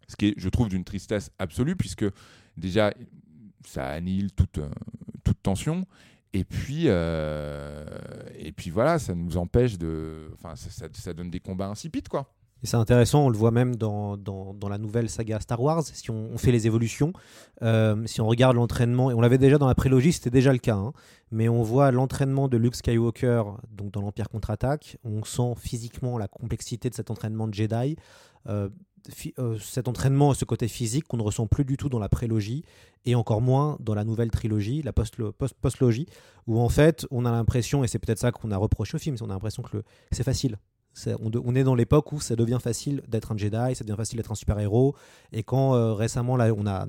[0.08, 2.06] Ce qui est, je trouve, d'une tristesse absolue, puisque
[2.58, 2.94] déjà,
[3.66, 4.70] ça annihile toute, euh,
[5.44, 5.86] tension.
[6.34, 7.86] Et puis, euh,
[8.72, 10.30] voilà, ça nous empêche de.
[10.34, 12.34] Enfin, ça donne des combats insipides, quoi.
[12.63, 16.12] Et c'est intéressant, on le voit même dans, dans, la nouvelle saga Star Wars, si
[16.12, 17.12] on, fait les évolutions,
[17.63, 20.60] euh, si on regarde l'entraînement, et on l'avait déjà dans la prélogie, c'était déjà le
[20.60, 20.93] cas, hein,
[21.32, 26.28] mais on voit l'entraînement de Luke Skywalker donc dans l'Empire contre-attaque, on sent physiquement la
[26.28, 27.95] complexité de cet entraînement de Jedi.
[28.47, 28.69] Euh,
[29.39, 32.63] euh, cet entraînement, ce côté physique qu'on ne ressent plus du tout dans la prélogie
[33.06, 36.06] et encore moins dans la nouvelle trilogie, la post- post- postlogie,
[36.45, 39.15] où en fait on a l'impression, et c'est peut-être ça qu'on a reproché au film,
[39.21, 40.58] on a l'impression que c'est facile.
[41.24, 44.32] On, est dans l'époque où ça devient facile d'être un Jedi, ça devient facile d'être
[44.32, 44.96] un super-héros.
[45.32, 46.86] Et quand euh, récemment, là, on a,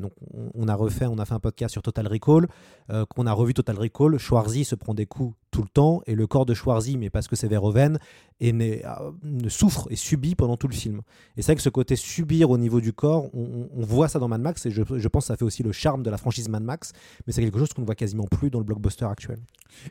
[0.55, 2.49] on, a refait, on a fait un podcast sur Total Recall,
[2.91, 6.15] euh, qu'on a revu Total Recall, Schwarzy se prend des coups tout le temps, et
[6.15, 7.99] le corps de Schwarzy, mais parce que c'est Verhoeven,
[8.41, 11.03] et euh, ne souffre et subit pendant tout le film.
[11.37, 14.29] Et c'est vrai que ce côté subir au niveau du corps, on voit ça dans
[14.29, 16.49] Mad Max, et je, je pense que ça fait aussi le charme de la franchise
[16.49, 16.93] Mad Max,
[17.27, 19.39] mais c'est quelque chose qu'on ne voit quasiment plus dans le blockbuster actuel.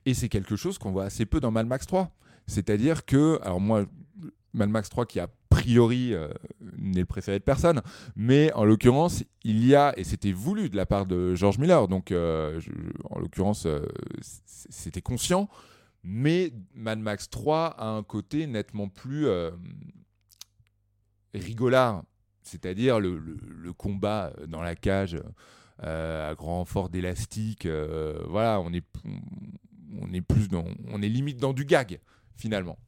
[0.06, 2.12] Et c'est quelque chose qu'on voit assez peu dans Mad Max 3.
[2.48, 3.86] C'est-à-dire que, alors moi,
[4.54, 6.30] Mad Max 3 qui a priori euh,
[6.78, 7.82] n'est le préféré de personne,
[8.16, 11.88] mais en l'occurrence, il y a, et c'était voulu de la part de George Miller,
[11.88, 12.60] donc euh,
[13.10, 13.86] en l'occurrence, euh,
[14.22, 15.50] c'était conscient,
[16.04, 19.28] mais Mad Max 3 a un côté nettement plus
[21.34, 22.04] rigolard,
[22.42, 25.18] c'est-à-dire le, combat dans la cage
[25.80, 27.68] à grand fort d'élastique,
[28.28, 28.86] voilà, on est,
[30.02, 32.00] on est plus dans, on est limite dans du gag
[32.36, 32.80] finalement.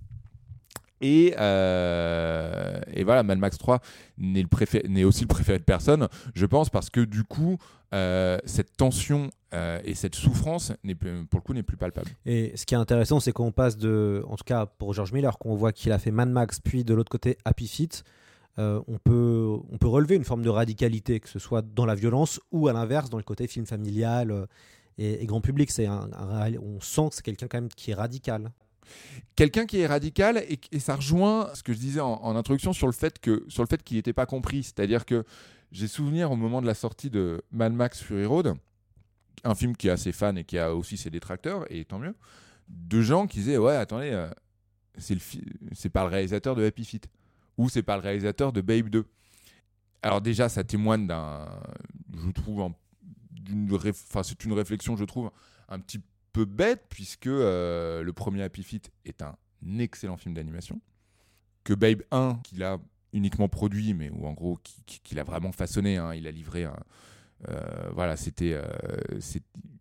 [1.04, 3.82] Et, euh, et voilà, Mad Max 3
[4.18, 7.58] n'est aussi le préféré de personne, je pense, parce que du coup,
[7.94, 10.72] euh, cette tension euh, et cette souffrance,
[11.30, 12.10] pour le coup, n'est plus palpable.
[12.26, 15.38] Et ce qui est intéressant, c'est qu'on passe de, en tout cas pour George Miller,
[15.38, 18.06] qu'on voit qu'il a fait Mad Max, puis de l'autre côté Happy Feet,
[18.58, 22.74] on, peut, relever une forme de radicalité, que ce soit dans la violence ou à
[22.74, 24.48] l'inverse, dans le côté film familial
[24.98, 25.70] et, et grand public.
[25.70, 28.54] C'est on sent que c'est quelqu'un quand même qui est radical.
[29.36, 32.94] Quelqu'un qui est radical et, ça rejoint ce que je disais en, introduction sur le
[32.94, 35.24] fait qu'il n'était pas compris, c'est-à-dire que
[35.72, 38.54] j'ai souvenir au moment de la sortie de Mad Max Fury Road,
[39.44, 42.16] un film qui a ses fans et qui a aussi ses détracteurs et tant mieux,
[42.70, 44.30] de gens qui disaient ouais attendez euh,
[44.98, 47.08] c'est pas le réalisateur de Happy Feet
[47.58, 49.06] ou c'est pas le réalisateur de Babe 2.
[50.02, 51.48] Alors déjà ça témoigne d'un
[52.16, 52.76] je trouve un-
[53.32, 55.32] d'une enfin c'est une réflexion je trouve
[55.70, 56.02] un petit
[56.34, 59.36] peu bête puisque euh, le premier Happy Feet est un
[59.80, 60.82] excellent film d'animation.
[61.64, 62.78] Que Babe 1 qu'il a
[63.14, 66.32] uniquement produit mais où en gros qui- qui- qu'il a vraiment façonné hein, il a
[66.32, 66.76] livré un
[67.50, 68.64] euh, voilà c'était euh,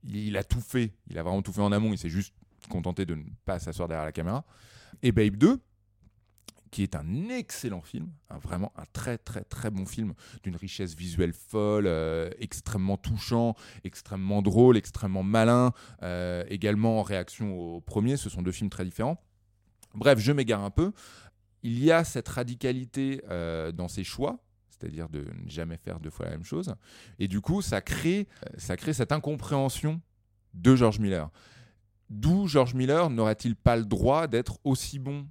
[0.05, 0.93] il a tout fait.
[1.09, 1.93] Il a vraiment tout fait en amont.
[1.93, 2.35] Il s'est juste
[2.69, 4.45] contenté de ne pas s'asseoir derrière la caméra.
[5.03, 5.59] Et Babe 2
[6.73, 8.11] qui est un excellent film,
[8.43, 13.55] vraiment un très très très bon film d'une richesse visuelle folle, euh, extrêmement touchant,
[13.85, 18.87] extrêmement drôle, extrêmement malin, euh, également en réaction au premier, ce sont deux films très
[18.87, 19.23] différents.
[19.95, 20.93] Bref, je m'égare un peu.
[21.63, 26.11] Il y a cette radicalité euh, dans ses choix, c'est-à-dire de ne jamais faire deux
[26.11, 26.75] fois la même chose,
[27.19, 30.01] et du coup, ça crée, ça crée cette incompréhension
[30.55, 31.31] de George Miller.
[32.09, 35.27] D'où George Miller n'aurait-il pas le droit d'être aussi bon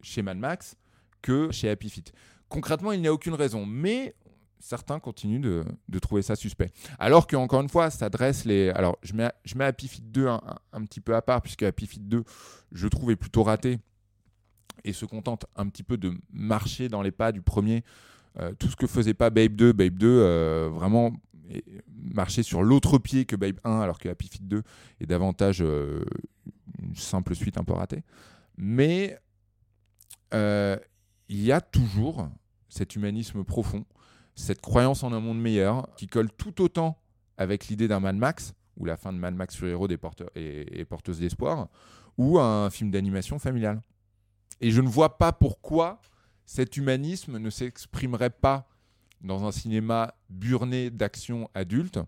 [0.00, 0.76] chez Mad Max
[1.22, 2.12] que chez Happy Feet.
[2.48, 4.14] Concrètement, il n'y a aucune raison, mais
[4.58, 6.70] certains continuent de, trouver ça suspect.
[6.98, 8.70] Alors que encore une fois, ça dresse les.
[8.70, 12.08] Alors, je mets, je Happy Feet 2 un, petit peu à part, puisque Happy Feet
[12.08, 12.24] 2,
[12.72, 13.78] je trouve, est plutôt raté
[14.84, 17.84] et se contente un petit peu de marcher dans les pas du premier.
[18.38, 21.12] Euh, tout ce que faisait pas Babe 2, Babe 2, euh, vraiment
[22.14, 24.62] marchait sur l'autre pied que Babe 1, alors que Happy Feet 2
[25.00, 26.04] est davantage euh,
[26.82, 28.02] une simple suite un peu ratée.
[28.56, 29.18] Mais
[30.32, 32.28] il y a toujours
[32.68, 33.84] cet humanisme profond,
[34.34, 36.98] cette croyance en un monde meilleur, qui colle tout autant
[37.36, 40.84] avec l'idée d'un Mad Max, où la fin de Mad Max est, porteur- est- est
[40.84, 41.68] porteuse d'espoir,
[42.16, 43.80] ou un film d'animation familial.
[44.60, 46.00] Et je ne vois pas pourquoi
[46.44, 48.68] cet humanisme ne s'exprimerait pas
[49.20, 51.98] dans un cinéma burné d'action adulte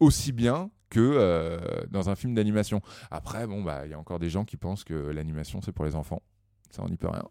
[0.00, 1.58] aussi bien que euh,
[1.90, 2.80] dans un film d'animation.
[3.10, 5.84] Après, bon, bah, il y a encore des gens qui pensent que l'animation c'est pour
[5.84, 6.22] les enfants.
[6.70, 7.24] Ça, on n'y peut rien.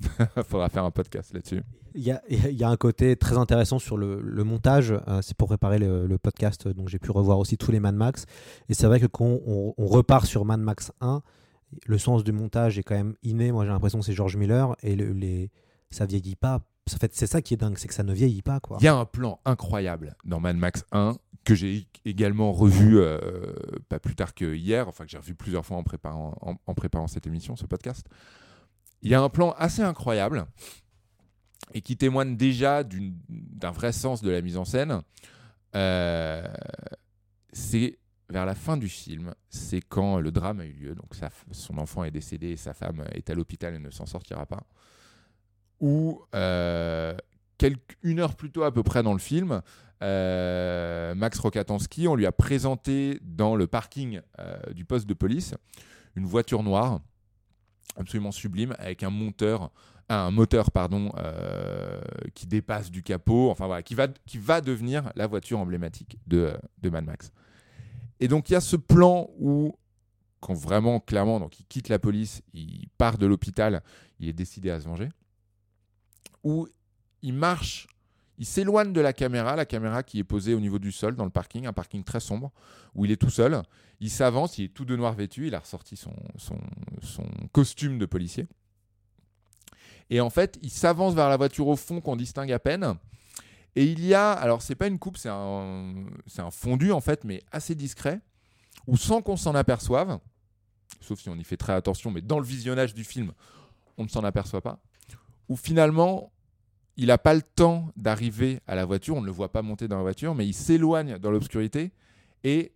[0.48, 1.62] Faudra faire un podcast là-dessus.
[1.94, 4.92] Il y a, il y a un côté très intéressant sur le, le montage.
[5.08, 7.94] euh, c'est pour préparer le, le podcast, donc j'ai pu revoir aussi tous les Mad
[7.94, 8.24] Max.
[8.68, 11.22] Et c'est vrai que quand on, on repart sur Mad Max 1,
[11.86, 13.50] le sens du montage est quand même inné.
[13.52, 15.50] Moi, j'ai l'impression que c'est George Miller et le- les,
[15.90, 16.60] ça vieillit pas.
[16.94, 18.60] En fait, c'est ça qui est dingue, c'est que ça ne vieillit pas.
[18.80, 23.18] Il y a un plan incroyable dans Mad Max 1 que j'ai également revu euh,
[23.88, 26.74] pas plus tard que hier, enfin que j'ai revu plusieurs fois en préparant, en, en
[26.74, 28.06] préparant cette émission, ce podcast.
[29.02, 30.46] Il y a un plan assez incroyable
[31.74, 35.02] et qui témoigne déjà d'un vrai sens de la mise en scène.
[35.74, 36.46] Euh,
[37.52, 37.98] c'est
[38.30, 41.12] vers la fin du film, c'est quand le drame a eu lieu, donc
[41.52, 44.64] son enfant est décédé et sa femme est à l'hôpital et ne s'en sortira pas,
[45.80, 47.16] où euh,
[48.02, 49.62] une heure plus tôt à peu près dans le film,
[50.02, 54.20] euh, Max Rokatansky, on lui a présenté dans le parking
[54.74, 55.54] du poste de police
[56.14, 57.00] une voiture noire
[57.96, 59.10] absolument sublime avec un
[60.08, 62.00] un moteur pardon euh,
[62.34, 66.56] qui dépasse du capot, enfin voilà, qui va, qui va devenir la voiture emblématique de,
[66.78, 67.30] de Mad Max.
[68.20, 69.76] Et donc il y a ce plan où,
[70.40, 73.82] quand vraiment clairement, donc il quitte la police, il part de l'hôpital,
[74.18, 75.08] il est décidé à se venger,
[76.42, 76.66] où
[77.22, 77.86] il marche,
[78.38, 81.24] il s'éloigne de la caméra, la caméra qui est posée au niveau du sol dans
[81.24, 82.52] le parking, un parking très sombre,
[82.94, 83.62] où il est tout seul,
[84.00, 86.12] il s'avance, il est tout de noir vêtu, il a ressorti son,
[87.52, 88.46] costume de policier.
[90.10, 92.94] Et en fait, il s'avance vers la voiture au fond qu'on distingue à peine.
[93.74, 97.42] Et il y a, alors c'est pas une coupe, c'est un, fondu en fait, mais
[97.50, 98.20] assez discret,
[98.86, 100.20] où sans qu'on s'en aperçoive,
[101.00, 103.32] sauf si on y fait très attention, mais dans le visionnage du film,
[103.96, 104.80] on ne s'en aperçoit pas,
[105.48, 106.32] où finalement,
[106.98, 109.86] il n'a pas le temps d'arriver à la voiture, on ne le voit pas monter
[109.86, 111.92] dans la voiture, mais il s'éloigne dans l'obscurité
[112.42, 112.72] et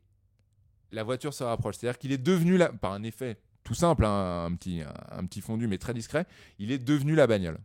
[0.93, 1.77] la voiture se rapproche.
[1.77, 4.81] C'est-à-dire qu'il est devenu, par un effet tout simple, hein, un, petit,
[5.11, 6.27] un, petit fondu mais très discret,
[6.61, 7.59] il est devenu la bagnole.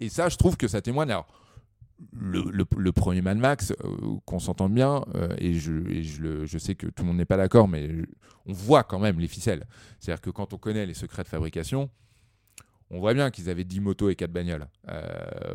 [0.00, 1.10] Et ça, je trouve que ça témoigne.
[1.10, 1.26] Alors,
[2.12, 6.74] le, premier Mad Max, euh, qu'on s'entende bien, euh, et, je, je, le, je, sais
[6.74, 7.90] que tout le monde n'est pas d'accord, mais
[8.46, 9.66] on voit quand même les ficelles.
[10.00, 11.90] C'est-à-dire que quand on connaît les secrets de fabrication,
[12.90, 14.66] on voit bien qu'ils avaient 10 motos et 4 bagnoles.
[14.88, 15.02] Euh,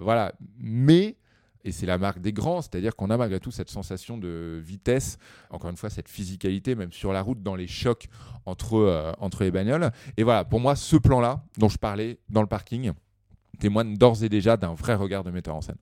[0.02, 0.34] voilà.
[0.58, 1.15] Mais,
[1.63, 5.17] et c'est la marque des grands, c'est-à-dire qu'on a malgré tout cette sensation de vitesse,
[5.50, 8.08] encore une fois, cette physicalité, même sur la route, dans les chocs
[8.46, 9.91] entre, euh, entre les bagnoles.
[10.17, 12.91] Et voilà, pour moi, ce plan-là, dont je parlais dans le parking,
[13.60, 15.76] témoigne d'ores et déjà d'un vrai regard de metteur en scène.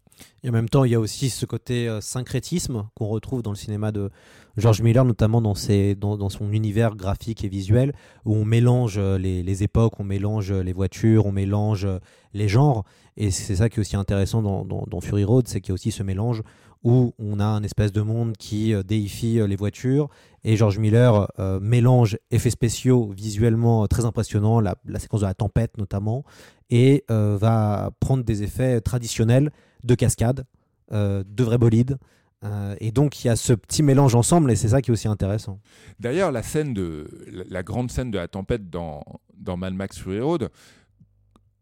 [0.44, 3.52] Et en même temps, il y a aussi ce côté euh, syncrétisme qu'on retrouve dans
[3.52, 4.10] le cinéma de
[4.58, 7.94] George Miller, notamment dans, son univers graphique et visuel,
[8.26, 11.88] où on mélange euh, les, époques, on mélange les voitures, on mélange
[12.34, 12.84] les genres.
[13.16, 15.92] Et c'est ça qui est aussi intéressant dans, Fury Road, c'est qu'il y a aussi
[15.92, 16.42] ce mélange
[16.84, 20.10] où on a un espèce de monde qui euh, déifie les voitures.
[20.44, 25.78] Et George Miller euh, mélange effets spéciaux visuellement très impressionnants, la, séquence de la tempête
[25.78, 26.24] notamment,
[26.70, 29.52] et euh, va prendre des effets traditionnels
[29.84, 30.46] de cascade,
[30.92, 31.98] euh, de vrais bolides.
[32.46, 34.94] Euh, et donc il y a ce petit mélange ensemble et c'est ça qui est
[34.94, 35.60] aussi intéressant.
[36.00, 37.08] D'ailleurs, la scène de
[37.50, 39.04] la, grande scène de la tempête dans,
[39.36, 40.50] dans Mad Max Fury Road,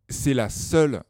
[0.10, 1.02] c'est la seule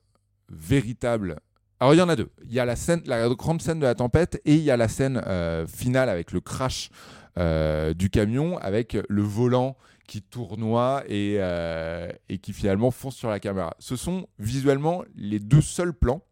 [0.50, 1.38] véritable.
[1.80, 2.30] Alors il y en a deux.
[2.46, 4.78] Il y a la scène, la grande scène de la tempête et il y a
[4.78, 5.22] la scène
[5.68, 6.90] finale avec le crash
[7.38, 13.30] euh, du camion, avec le volant qui tournoie et, euh, et, qui finalement fonce sur
[13.30, 13.76] la caméra.
[13.80, 16.23] Ce sont visuellement les deux seuls plans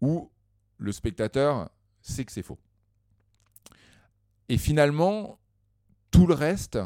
[0.00, 0.30] où
[0.78, 2.58] le spectateur sait que c'est faux.
[4.48, 5.38] Et finalement,
[6.10, 6.78] tout le reste,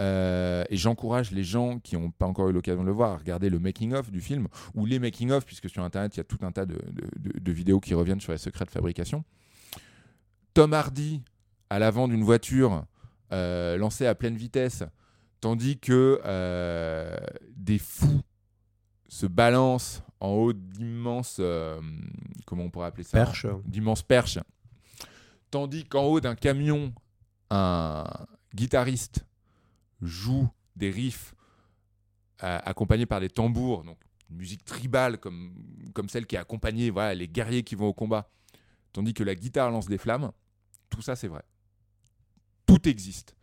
[0.00, 3.16] euh, et j'encourage les gens qui n'ont pas encore eu l'occasion de le voir à
[3.16, 6.38] regarder le making-of du film, ou les making-of, puisque sur Internet, il y a tout
[6.42, 9.24] un tas de, vidéos qui reviennent sur les secrets de fabrication.
[10.54, 11.22] Tom Hardy,
[11.72, 12.84] à l'avant d'une voiture
[13.32, 14.84] euh, lancée à pleine vitesse,
[15.40, 17.16] tandis que euh,
[17.56, 18.20] des fous
[19.08, 21.80] se balancent en haut d'immenses, euh,
[22.44, 23.16] comment on pourrait appeler ça?
[23.16, 23.46] Perches.
[23.64, 24.38] D'immenses perches.
[25.50, 26.92] Tandis qu'en haut d'un camion,
[27.48, 28.04] un
[28.54, 29.24] guitariste
[30.02, 31.34] joue des riffs
[32.38, 33.96] accompagnés par des tambours, donc
[34.28, 35.54] une musique tribale comme,
[35.94, 38.28] comme celle qui accompagnait voilà, les guerriers qui vont au combat,
[38.92, 40.32] tandis que la guitare lance des flammes,
[40.90, 41.44] tout ça c'est vrai.
[42.72, 43.36] Tout existe.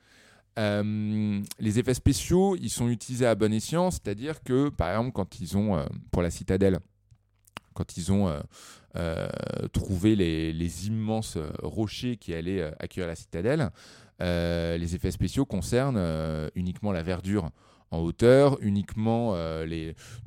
[0.58, 5.40] Euh, les effets spéciaux, ils sont utilisés à bon escient, c'est-à-dire que, par exemple, quand
[5.40, 6.80] ils ont, euh, pour la citadelle,
[7.76, 8.42] quand ils ont
[8.96, 9.28] euh,
[9.72, 13.70] trouvé les, immenses rochers qui allaient accueillir la citadelle,
[14.20, 17.52] les effets spéciaux concernent uniquement la verdure
[17.92, 19.36] en hauteur, uniquement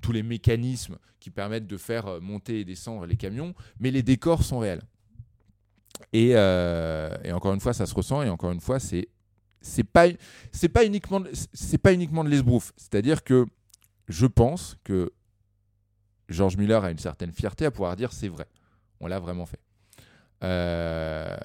[0.00, 4.44] tous les mécanismes qui permettent de faire monter et descendre les camions, mais les décors
[4.44, 4.82] sont réels.
[6.12, 9.08] Et, et encore une fois, ça se ressent, et encore une fois, c'est
[9.62, 10.08] c'est pas
[10.50, 12.72] c'est pas uniquement c'est pas uniquement de l'esbrouf.
[12.76, 13.46] C'est-à-dire que
[14.08, 15.12] je pense que
[16.28, 18.46] George Miller a une certaine fierté à pouvoir dire c'est vrai.
[19.00, 19.60] On l'a vraiment fait.
[20.42, 21.36] Euh,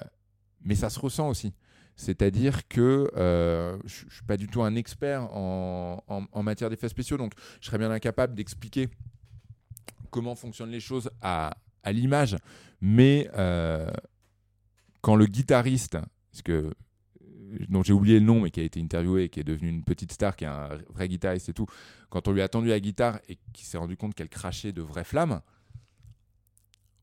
[0.62, 1.54] mais ça se ressent aussi.
[1.96, 6.88] C'est-à-dire que euh, je ne suis pas du tout un expert en, en, matière d'effets
[6.88, 8.88] spéciaux donc je serais bien incapable d'expliquer
[10.10, 12.36] comment fonctionnent les choses à, à l'image.
[12.80, 13.90] Mais euh,
[15.08, 15.96] quand le guitariste
[16.30, 16.74] parce que
[17.70, 20.12] dont j'ai oublié le nom, mais qui a été interviewé qui est devenu une petite
[20.12, 21.64] star, qui est un vrai guitariste et tout,
[22.10, 24.82] quand on lui a tendu la guitare et qu'il s'est rendu compte qu'elle crachait de
[24.82, 25.40] vraies flammes,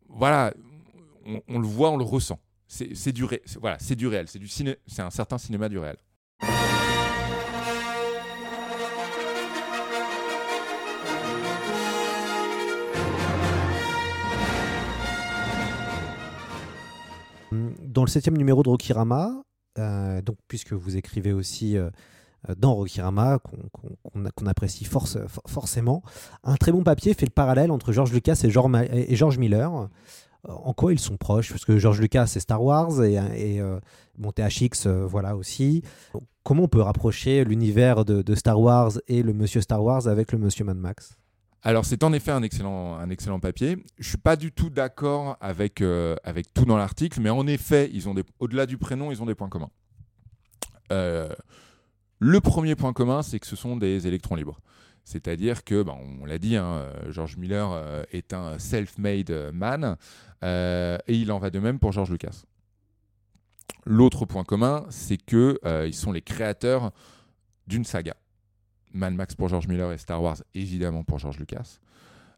[0.07, 0.53] voilà,
[1.47, 2.39] on, le voit, on le ressent.
[2.67, 5.97] C'est du, ré, voilà, du réel, c'est un certain cinéma du réel.
[17.83, 19.43] Dans le septième numéro de Rokirama,
[19.77, 21.89] euh, donc, puisque vous écrivez aussi euh,
[22.57, 26.03] dans Rokirama, qu'on apprécie forcément.
[26.43, 29.73] Un très bon papier fait le parallèle entre George Lucas et George, Miller.
[29.75, 29.87] Euh,
[30.47, 31.49] En quoi ils sont proches?
[31.51, 33.61] Parce que George Lucas, c'est Star Wars et, et
[34.35, 35.81] THX, voilà aussi.
[36.43, 40.31] Comment on peut rapprocher l'univers de, de Star Wars et le monsieur Star Wars avec
[40.31, 41.17] le monsieur Mad Max?
[41.65, 43.83] Alors c'est en effet un excellent, papier.
[43.97, 46.15] Je suis pas du tout d'accord avec, euh,
[46.53, 49.49] tout dans l'article, mais en effet, ils ont au-delà du prénom, ils ont des points
[49.49, 49.71] communs.
[50.91, 51.33] Euh,
[52.19, 54.61] le premier point commun, c'est que ce sont des électrons libres.
[55.03, 59.97] C'est-à-dire que, ben, on l'a dit, hein, euh, George Miller est un self-made man,
[60.43, 62.43] et il en va de même pour George Lucas.
[63.85, 66.91] L'autre point commun, c'est que euh, ils sont les créateurs
[67.67, 68.15] d'une saga.
[68.95, 71.79] Mad Max pour George Miller et Star Wars évidemment pour George Lucas.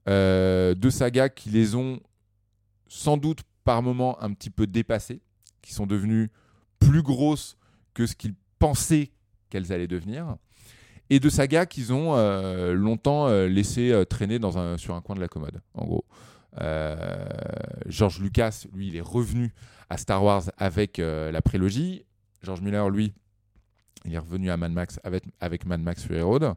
[0.10, 2.00] Euh, deux sagas qui les ont
[2.88, 5.22] sans doute par moments un petit peu dépassées,
[5.62, 6.32] qui sont devenues
[6.80, 7.58] plus grosses
[7.94, 9.12] que ce qu'ils pensaient
[9.50, 10.38] qu'elles allaient devenir,
[11.10, 15.02] et deux sagas qu'ils ont euh, longtemps euh, laissé euh, traîner dans un, sur un
[15.02, 16.06] coin de la commode, en gros.
[16.62, 17.06] Euh,
[17.86, 19.54] George Lucas, lui, il est revenu
[19.90, 22.06] à Star Wars avec la prélogie.
[22.42, 23.14] George Miller, lui,
[24.06, 25.00] il est revenu à Mad Max
[25.40, 26.54] avec, Mad Max Fury Road.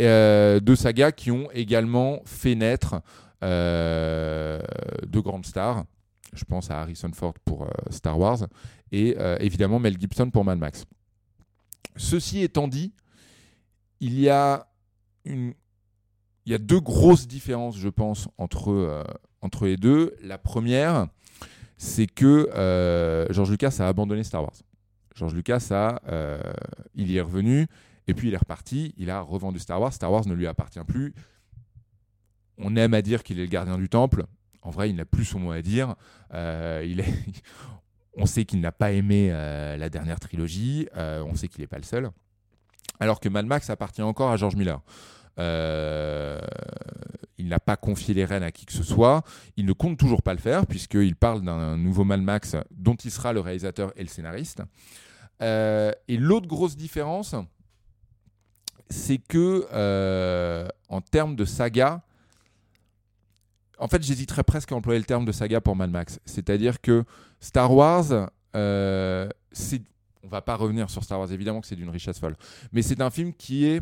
[0.00, 3.00] Euh, deux sagas qui ont également fait naître
[3.42, 4.60] euh,
[5.06, 5.84] de grandes stars.
[6.32, 8.46] Je pense à Harrison Ford pour euh, Star Wars
[8.92, 10.84] et euh, évidemment Mel Gibson pour Mad Max.
[11.96, 12.92] Ceci étant dit,
[14.00, 14.66] il y a,
[16.46, 19.04] deux grosses différences, je pense, entre,
[19.40, 20.14] entre les deux.
[20.22, 21.08] La première,
[21.76, 22.48] c'est que
[23.30, 24.56] George Lucas a abandonné Star Wars.
[25.16, 26.38] George Lucas a, euh,
[26.94, 27.66] il y est revenu
[28.06, 28.94] et puis il est reparti.
[28.98, 29.92] Il a revendu Star Wars.
[29.92, 31.14] Star Wars ne lui appartient plus.
[32.58, 34.24] On aime à dire qu'il est le gardien du temple.
[34.62, 35.94] En vrai, il n'a plus son mot à dire.
[36.34, 36.86] Euh,
[38.16, 40.86] on sait qu'il n'a pas aimé euh, la dernière trilogie.
[40.94, 42.10] On sait qu'il n'est pas le seul.
[43.00, 44.82] Alors que Mad Max appartient encore à George Miller.
[47.38, 49.22] Il n'a pas confié les rênes à qui que ce soit.
[49.56, 53.10] Il ne compte toujours pas le faire, puisqu'il parle d'un nouveau Mad Max dont il
[53.10, 54.62] sera le réalisateur et le scénariste.
[55.42, 57.34] Euh, et l'autre grosse différence,
[58.88, 62.02] c'est que euh, en termes de saga,
[63.78, 66.18] en fait, j'hésiterais presque à employer le terme de saga pour Mad Max.
[66.24, 67.04] C'est-à-dire que
[67.40, 69.28] Star Wars, euh,
[70.22, 72.36] on va pas revenir sur Star Wars, évidemment que c'est d'une richesse folle.
[72.72, 73.80] Mais c'est un film qui est.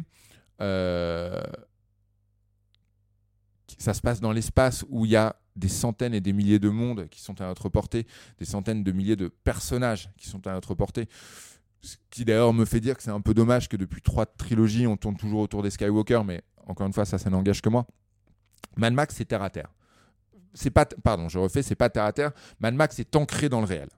[0.60, 1.40] euh,
[3.78, 6.68] ça se passe dans l'espace où il y a des centaines et des milliers de
[6.68, 8.06] mondes qui sont à notre portée,
[8.38, 11.08] des centaines de milliers de personnages qui sont à notre portée.
[11.80, 14.86] Ce qui d'ailleurs me fait dire que c'est un peu dommage que depuis trois trilogies,
[14.86, 17.86] on tourne toujours autour des Skywalker, mais encore une fois, ça, ça n'engage que moi.
[18.76, 19.70] Mad Max, c'est terre à terre.
[20.72, 22.32] Pas, pardon, je refais, c'est pas terre à terre.
[22.58, 23.88] Mad Max est ancré dans le réel.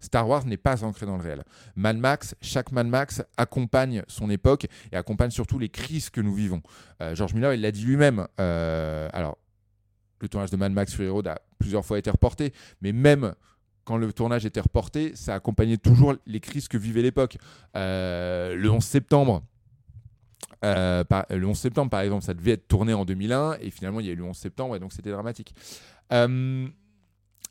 [0.00, 1.44] Star Wars n'est pas ancré dans le réel.
[1.76, 6.34] Mad Max, chaque Mad Max accompagne son époque et accompagne surtout les crises que nous
[6.34, 6.62] vivons.
[7.02, 8.26] Euh, George Miller, il l'a dit lui-même.
[8.40, 9.36] euh, alors,
[10.20, 13.34] le tournage de Mad Max Fury Road a plusieurs fois été reporté, mais même
[13.84, 17.38] quand le tournage était reporté, ça accompagnait toujours les crises que vivait l'époque.
[17.76, 19.42] Euh, le 11 septembre,
[20.60, 24.06] par- le 11 septembre, par exemple, ça devait être tourné en 2001 et finalement il
[24.06, 25.54] y a eu le 11 septembre et donc c'était dramatique.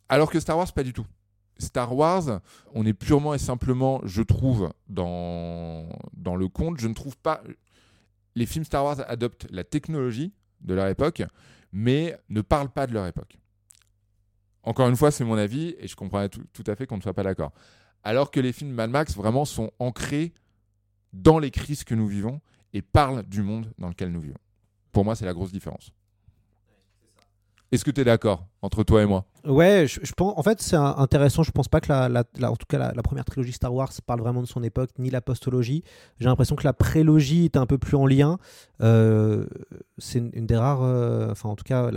[0.07, 1.05] Alors que Star Wars, pas du tout.
[1.59, 2.41] Star Wars,
[2.73, 6.79] on est purement et simplement, je trouve, dans, dans le conte.
[6.79, 7.43] Je ne trouve pas.
[8.35, 11.23] Les films Star Wars adoptent la technologie de leur époque,
[11.71, 13.37] mais ne parlent pas de leur époque.
[14.63, 17.01] Encore une fois, c'est mon avis et je comprends tout, tout à fait qu'on ne
[17.01, 17.51] soit pas d'accord.
[18.03, 20.33] Alors que les films Mad Max vraiment sont ancrés
[21.13, 22.41] dans les crises que nous vivons
[22.73, 24.37] et parlent du monde dans lequel nous vivons.
[24.91, 25.91] Pour moi, c'est la grosse différence.
[27.71, 29.25] Est-ce que tu es d'accord entre toi et moi?
[29.45, 30.33] Ouais, je, pense.
[30.35, 31.43] En fait, c'est intéressant.
[31.43, 34.41] Je pense pas que la, en tout cas la, première trilogie Star Wars parle vraiment
[34.41, 35.83] de son époque, ni la postologie.
[36.19, 38.37] J'ai l'impression que la prélogie est un peu plus en lien.
[38.81, 39.45] Euh,
[39.97, 41.89] c'est une, des rares, euh, enfin en tout cas,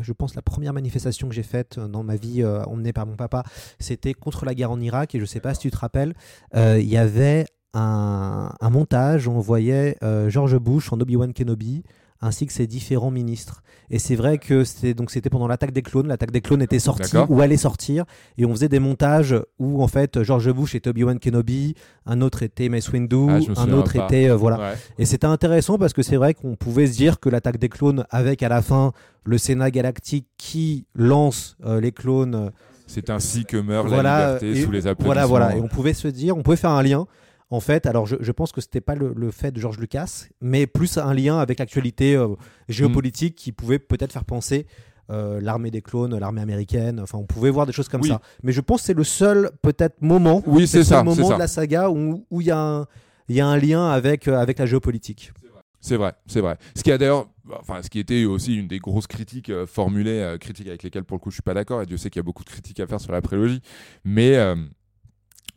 [0.00, 3.16] je pense la première manifestation que j'ai faite dans ma vie, euh, emmenée par mon
[3.16, 3.42] papa,
[3.78, 5.14] c'était contre la guerre en Irak.
[5.14, 6.14] Et je sais pas si tu te rappelles,
[6.54, 11.32] euh, il y avait un, un montage où on voyait euh, George Bush en Obi-Wan
[11.32, 11.84] Kenobi
[12.26, 13.62] ainsi que ses différents ministres.
[13.88, 16.08] Et c'est vrai que c'était donc c'était pendant l'attaque des clones.
[16.08, 18.04] L'attaque des clones était sortie ou allait sortir,
[18.36, 21.74] et on faisait des montages où en fait George Bush était Obi-Wan Kenobi,
[22.04, 24.04] un autre était Mace Windu, Ah, un autre pas.
[24.06, 24.58] était euh, voilà.
[24.58, 24.74] Ouais.
[24.98, 28.04] Et c'était intéressant parce que c'est vrai qu'on pouvait se dire que l'attaque des clones,
[28.10, 28.92] avec à la fin
[29.24, 32.50] le Sénat galactique qui lance euh, les clones.
[32.88, 35.26] C'est ainsi que meurt voilà, la liberté sous les applaudissements.
[35.26, 35.56] Voilà, voilà.
[35.56, 37.06] Et on pouvait se dire, on pouvait faire un lien.
[37.50, 40.26] En fait, alors je, je pense que c'était pas le, le fait de George Lucas,
[40.40, 42.28] mais plus un lien avec l'actualité euh,
[42.68, 44.66] géopolitique qui pouvait peut-être faire penser
[45.10, 46.98] euh, l'armée des clones, l'armée américaine.
[46.98, 48.08] Enfin, on pouvait voir des choses comme Oui.
[48.08, 48.20] ça.
[48.42, 51.34] Mais je pense que c'est le seul peut-être moment, Oui, c'est ça, moment ça.
[51.34, 52.86] de la saga où il y a un
[53.28, 55.32] il y a un lien avec, euh, avec la géopolitique.
[55.80, 56.56] C'est vrai, c'est vrai.
[56.74, 57.28] Ce qui a d'ailleurs,
[57.60, 61.16] enfin, ce qui était aussi une des grosses critiques euh, formulées, critiques avec lesquelles pour
[61.16, 62.80] le coup je suis pas d'accord, et Dieu sait qu'il y a beaucoup de critiques
[62.80, 63.60] à faire sur la prélogie,
[64.04, 64.36] mais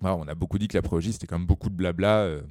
[0.01, 2.41] on a beaucoup dit que la prélogie c'était quand même beaucoup de blabla euh,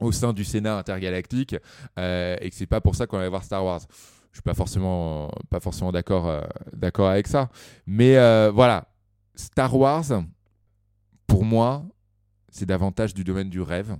[0.00, 1.56] au sein du Sénat intergalactique,
[1.98, 3.80] euh, et que c'est pas pour ça qu'on va voir Star Wars.
[4.32, 7.48] Je suis pas forcément, euh, d'accord avec ça,
[7.86, 8.14] mais
[8.50, 8.88] voilà,
[9.34, 10.04] Star Wars,
[11.26, 11.84] pour moi,
[12.50, 13.96] c'est davantage du domaine du rêve,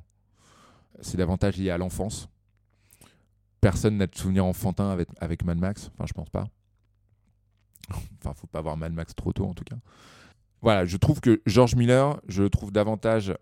[1.01, 2.29] c'est davantage lié à l'enfance
[3.67, 5.91] personne n'a de souvenir enfantin avec, avec Mad Max.
[5.93, 6.47] Enfin, je pense pas.
[8.21, 9.75] Enfin, faut pas voir Mad Max trop tôt, en tout cas.
[10.63, 13.35] Voilà, je trouve que George Miller, je le trouve davantage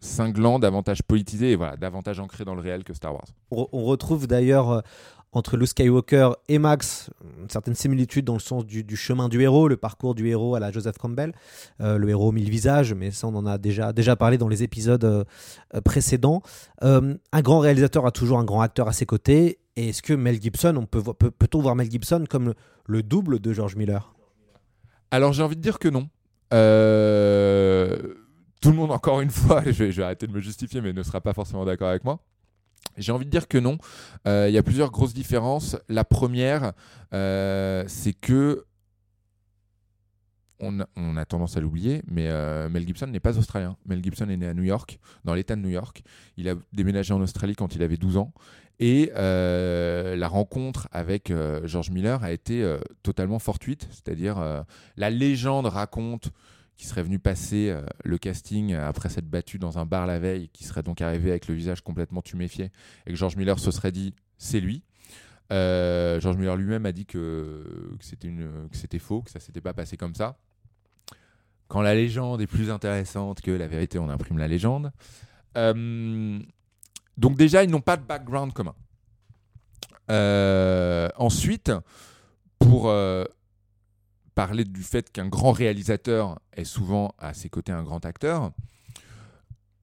[0.00, 3.26] cinglant, davantage politisé et voilà, davantage ancré dans le réel que Star Wars.
[3.50, 4.80] On, retrouve d'ailleurs euh,
[5.32, 7.10] entre Luke Skywalker et Max
[7.40, 10.60] une certaine similitude dans le sens du, chemin du héros, le parcours du héros à
[10.60, 11.32] la Joseph Campbell,
[11.80, 14.62] euh, le héros mille visages, mais ça on en a déjà, déjà parlé dans les
[14.62, 15.24] épisodes euh,
[15.84, 16.42] précédents.
[16.80, 19.58] Un grand réalisateur a toujours un grand acteur à ses côtés.
[19.76, 22.54] Et est-ce que Mel Gibson, on peut, peut-on voir Mel Gibson comme
[22.86, 24.12] le double de George Miller?
[25.10, 26.08] Alors j'ai envie de dire que non.
[26.52, 28.14] Euh,
[28.60, 31.20] Tout le monde, encore une fois, je vais, arrêter de me justifier, mais ne sera
[31.20, 32.20] pas forcément d'accord avec moi.
[32.96, 33.78] J'ai envie de dire que non.
[34.26, 35.76] Euh, Il y a plusieurs grosses différences.
[35.88, 36.72] La première,
[37.14, 38.64] euh, c'est que
[40.60, 43.76] on a, tendance à l'oublier, mais euh, Mel Gibson n'est pas australien.
[43.86, 46.02] Mel Gibson est né à New York, dans l'État de New York.
[46.36, 48.32] Il a déménagé en Australie quand il avait 12 ans.
[48.80, 53.88] Et euh, la rencontre avec euh, George Miller a été totalement fortuite.
[53.90, 54.64] C'est-à-dire,
[54.96, 56.30] la légende raconte
[56.76, 60.64] qu'il serait venu passer le casting après s'être battu dans un bar la veille, qui
[60.64, 62.70] serait donc arrivé avec le visage complètement tuméfié,
[63.06, 64.84] et que George Miller se serait dit c'est lui.
[65.50, 67.96] George Miller lui-même a dit que
[68.70, 70.38] c'était faux, que ça s'était pas passé comme ça.
[71.68, 74.90] Quand la légende est plus intéressante que la vérité, on imprime la légende.
[75.56, 76.40] Euh,
[77.16, 78.74] donc déjà, ils n'ont pas de background commun.
[80.10, 81.70] Euh, ensuite,
[82.58, 83.24] pour euh,
[84.34, 88.52] parler du fait qu'un grand réalisateur est souvent à ses côtés un grand acteur,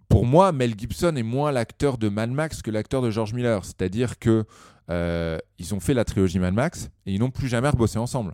[0.09, 3.65] pour moi, Mel Gibson est moins l'acteur de Mad Max que l'acteur de George Miller.
[3.65, 4.45] C'est-à-dire que
[4.89, 8.33] euh, ils ont fait la trilogie Mad Max et ils n'ont plus jamais rebossé ensemble.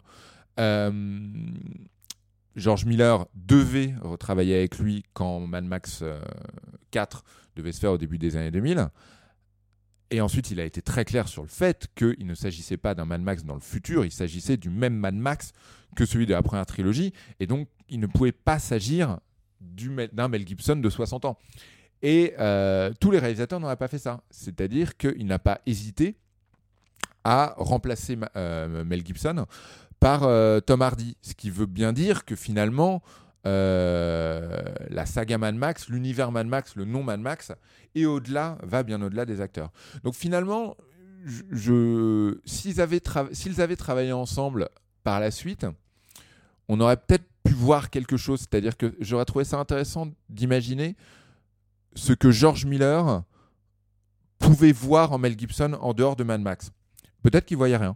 [2.55, 6.21] George Miller devait retravailler avec lui quand Mad Max euh,
[6.91, 7.23] 4
[7.55, 8.89] devait se faire au début des années 2000.
[10.11, 13.05] Et ensuite, il a été très clair sur le fait qu'il ne s'agissait pas d'un
[13.05, 15.53] Mad Max dans le futur, il s'agissait du même Mad Max
[15.95, 17.13] que celui de la première trilogie.
[17.39, 19.19] Et donc, il ne pouvait pas s'agir
[19.61, 21.37] d'un Mel Gibson de 60 ans.
[22.01, 24.21] Et euh, tous les réalisateurs n'auraient pas fait ça.
[24.29, 26.17] C'est-à-dire qu'il n'a pas hésité
[27.23, 29.45] à remplacer euh, Mel Gibson
[30.01, 31.15] par euh, Tom Hardy.
[31.21, 33.01] Ce qui veut bien dire que finalement,
[33.47, 37.53] euh, la saga Mad Max, l'univers Mad Max, le nom Mad Max,
[37.95, 39.71] et au-delà, va bien au-delà des acteurs.
[40.03, 40.75] Donc finalement,
[42.45, 44.69] s'ils avaient travaillé ensemble
[45.03, 45.67] par la suite,
[46.67, 48.39] on aurait peut-être pu voir quelque chose.
[48.39, 50.95] C'est-à-dire que j'aurais trouvé ça intéressant d'imaginer
[51.93, 53.21] ce que George Miller
[54.39, 56.71] pouvait voir en Mel Gibson en dehors de Mad Max.
[57.21, 57.95] Peut-être qu'il voyait rien,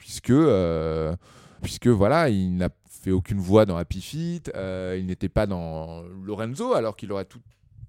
[0.00, 1.14] puisque, euh,
[1.62, 6.02] puisque voilà, il n'a fait aucune voix dans Happy Feet, euh, il n'était pas dans
[6.24, 7.40] Lorenzo, alors qu'il aurait tout,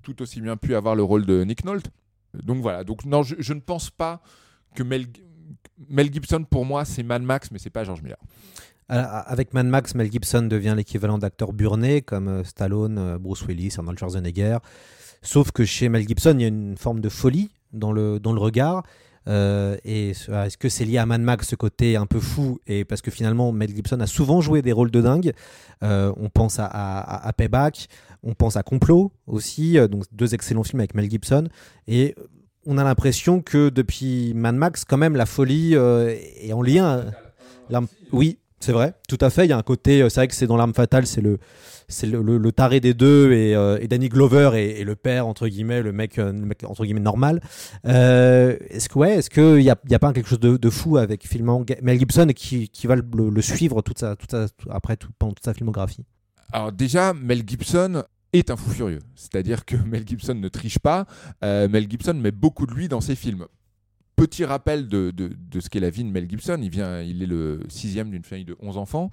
[0.03, 1.89] tout aussi bien pu avoir le rôle de Nick Nolte.
[2.33, 4.21] Donc voilà, donc non, je, ne pense pas
[4.75, 5.07] que Mel,
[5.89, 8.19] Mel Gibson, pour moi, c'est Mad Max, mais c'est pas George Miller.
[8.89, 13.97] Avec Mad Max, Mel Gibson devient l'équivalent d'acteurs burnés comme euh, Stallone, Bruce Willis, Arnold
[13.97, 14.57] Schwarzenegger.
[15.21, 18.33] Sauf que chez Mel Gibson, il y a une forme de folie dans le, dans
[18.33, 18.83] le regard.
[19.27, 22.59] Euh, et ce- est-ce que c'est lié à Mad Max, ce côté un peu fou
[22.67, 25.33] Et parce que finalement, Mel Gibson a souvent joué des rôles de dingue.
[25.83, 27.87] Euh, on pense à, à- à Payback,
[28.23, 31.47] on pense à Complot aussi, euh, donc deux excellents films avec Mel Gibson.
[31.87, 32.15] Et
[32.65, 37.05] on a l'impression que depuis Mad Max, quand même, la folie euh, est en lien.
[37.69, 39.45] L'arme- Oui, c'est vrai, tout à fait.
[39.45, 41.39] Il y a un côté, euh, c'est vrai que c'est dans l'arme fatale, c'est le,
[41.87, 45.81] c'est le, taré des deux et, euh, et Danny Glover et, le père entre guillemets,
[45.81, 46.31] le mec, euh,
[46.65, 47.41] entre guillemets normal.
[47.83, 51.27] Est-ce que ouais, est-ce que il y a, pas quelque chose de, de fou avec
[51.27, 54.35] finalement Ga- Mel Gibson qui, qui va le, suivre toute sa, toute
[54.69, 56.05] après tout, pendant toute sa filmographie?
[56.53, 58.03] Alors déjà, Mel Gibson
[58.33, 58.99] est un fou furieux.
[59.15, 61.05] C'est-à-dire que Mel Gibson ne triche pas.
[61.41, 63.45] Mel Gibson met beaucoup de lui dans ses films.
[64.21, 66.59] Petit rappel de, de- ce qu'est la vie de Mel Gibson.
[66.61, 69.09] Il, vient, il est le sixième d'une famille de 11 enfants.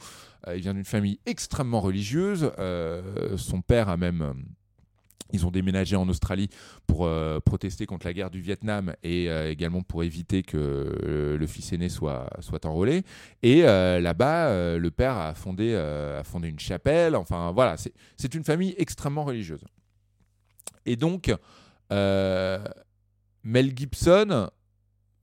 [0.46, 2.52] Euh, il vient d'une famille extrêmement religieuse.
[2.58, 4.20] Euh, son père a même...
[4.20, 4.32] euh,
[5.32, 6.50] ils ont déménagé en Australie
[6.86, 7.08] pour
[7.44, 12.28] protester contre la guerre du Vietnam et également pour éviter que le fils aîné soit,
[12.40, 13.02] soit enrôlé.
[13.42, 17.14] Et là-bas, le père a fondé, a fondé une chapelle.
[17.14, 19.60] Enfin, voilà, c'est- une famille extrêmement religieuse.
[20.86, 21.30] Et donc,
[21.90, 24.48] Mel Gibson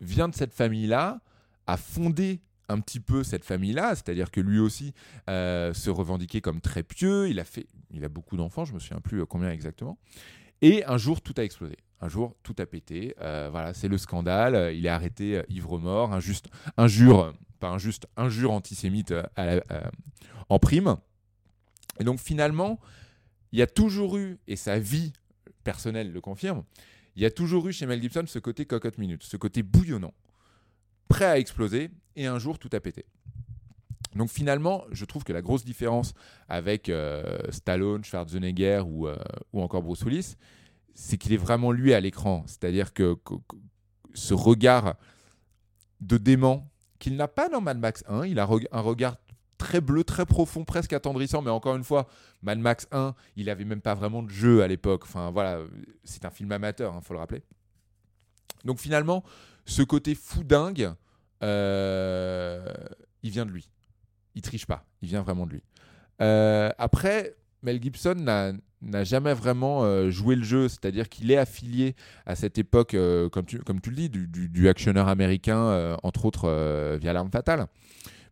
[0.01, 1.21] vient de cette famille-là,
[1.67, 4.93] a fondé un petit peu cette famille-là, c'est-à-dire que lui aussi
[5.29, 8.79] euh, se revendiquait comme très pieux, il a, fait, il a beaucoup d'enfants, je me
[8.79, 9.99] souviens plus combien exactement,
[10.61, 11.77] et un jour tout a explosé.
[12.01, 13.15] Un jour, tout a pété.
[13.21, 14.75] Euh, voilà, c'est le scandale.
[14.75, 19.61] Il est arrêté euh, ivre-mort, injuste, injure, pas injuste, injure antisémite euh, euh,
[20.49, 20.97] en prime.
[21.99, 22.79] Et donc finalement,
[23.51, 25.13] il y a toujours eu, et sa vie
[25.63, 26.63] personnelle le confirme,
[27.15, 30.13] il y a toujours eu chez Mel Gibson ce côté cocotte minute, ce côté bouillonnant,
[31.07, 33.05] prêt à exploser, et un jour tout a pété.
[34.15, 36.13] Donc finalement, je trouve que la grosse différence
[36.47, 39.17] avec euh, Stallone, Schwarzenegger ou, euh,
[39.51, 40.35] ou encore Bruce Willis,
[40.93, 42.43] c'est qu'il est vraiment lui à l'écran.
[42.47, 43.33] C'est-à-dire que, que-
[44.13, 44.95] ce regard
[45.99, 49.17] de dément qu'il n'a pas dans Mad Max 1, il a un regard
[49.57, 52.07] très bleu, très profond, presque attendrissant, mais encore une fois,
[52.41, 55.03] Mad Max 1, il avait même pas vraiment de jeu à l'époque.
[55.03, 55.59] Enfin voilà,
[56.03, 57.43] c'est un film amateur, il faut le rappeler.
[58.63, 59.23] Donc finalement,
[59.65, 60.91] ce côté fou dingue,
[61.43, 62.65] euh,
[63.23, 63.69] il vient de lui.
[64.35, 65.63] Il triche pas, il vient vraiment de lui.
[66.21, 68.15] Euh, après, Mel Gibson
[68.81, 71.95] n'a jamais vraiment euh, joué le jeu, c'est-à-dire qu'il est affilié
[72.25, 72.95] à cette époque,
[73.31, 77.67] comme, tu, le dis, du, actionneur américain, entre autres via l'arme fatale.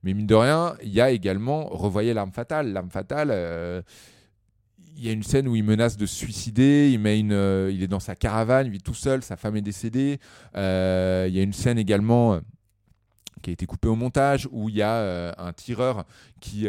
[0.04, 2.74] Mais mine de rien, il y a également, revoyez l'arme fatale.
[2.74, 3.82] L'arme fatale, euh,
[4.98, 8.02] il y a une scène où il menace de se suicider, euh, il est dans
[8.02, 10.20] sa caravane, il vit tout seul, sa femme est décédée.
[10.56, 12.40] Euh, il y a une scène également
[13.42, 16.06] qui a été coupée au montage où il y a un tireur
[16.40, 16.68] qui,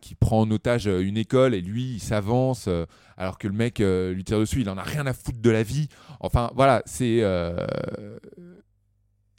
[0.00, 2.68] qui prend en otage une école et lui il s'avance
[3.16, 5.62] alors que le mec lui tire dessus, il en a rien à foutre de la
[5.62, 5.88] vie.
[6.18, 7.22] Enfin voilà, c'est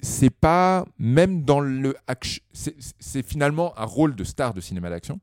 [0.05, 5.19] c'est pas même dans le action, c'est finalement un rôle de star de cinéma d'action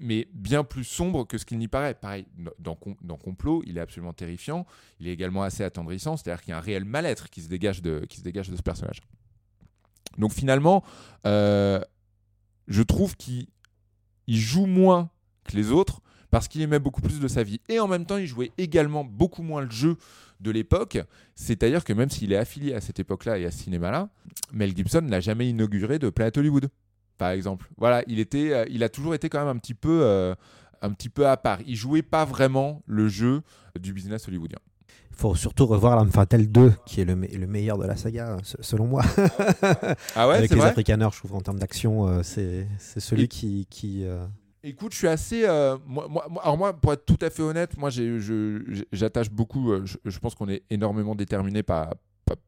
[0.00, 1.94] mais bien plus sombre que ce qu'il n'y paraît.
[1.94, 2.26] Pareil,
[2.58, 4.64] dans, dans Complot, il est absolument terrifiant.
[5.00, 7.82] Il est également assez attendrissant, c'est-à-dire qu'il y a un réel mal-être qui se dégage
[7.82, 9.02] de, qui se dégage de ce personnage.
[10.16, 10.82] Donc finalement,
[11.26, 11.80] euh,
[12.68, 13.48] je trouve qu'il
[14.26, 15.10] il joue moins
[15.44, 16.00] que les autres
[16.30, 17.60] parce qu'il aimait beaucoup plus de sa vie.
[17.68, 19.96] Et en même temps, il jouait également beaucoup moins le jeu
[20.40, 20.98] de l'époque.
[21.34, 24.08] C'est-à-dire que même s'il est affilié à cette époque-là et à ce cinéma-là,
[24.52, 26.68] Mel Gibson n'a jamais inauguré de Planet Hollywood,
[27.18, 27.68] par exemple.
[27.76, 30.34] Voilà, il, était, euh, il a toujours été quand même un petit peu, euh,
[30.82, 31.58] un petit peu à part.
[31.66, 33.42] Il jouait pas vraiment le jeu
[33.80, 34.58] du business hollywoodien.
[35.10, 37.96] Il faut surtout revoir L'Arme Fatale 2, qui est le, me- le meilleur de la
[37.96, 39.02] saga, se- selon moi.
[40.14, 43.28] Ah ouais, Avec les Afrikaners, je trouve, en termes d'action, euh, c'est c'est celui Et-
[43.28, 43.66] qui.
[43.70, 44.24] qui euh,
[44.62, 45.44] Écoute, je suis assez.
[45.44, 47.90] euh, moi, moi- alors, moi, pour être tout à fait honnête, moi,
[48.92, 49.72] j'attache beaucoup.
[49.72, 51.94] euh, je, pense qu'on est énormément déterminé par,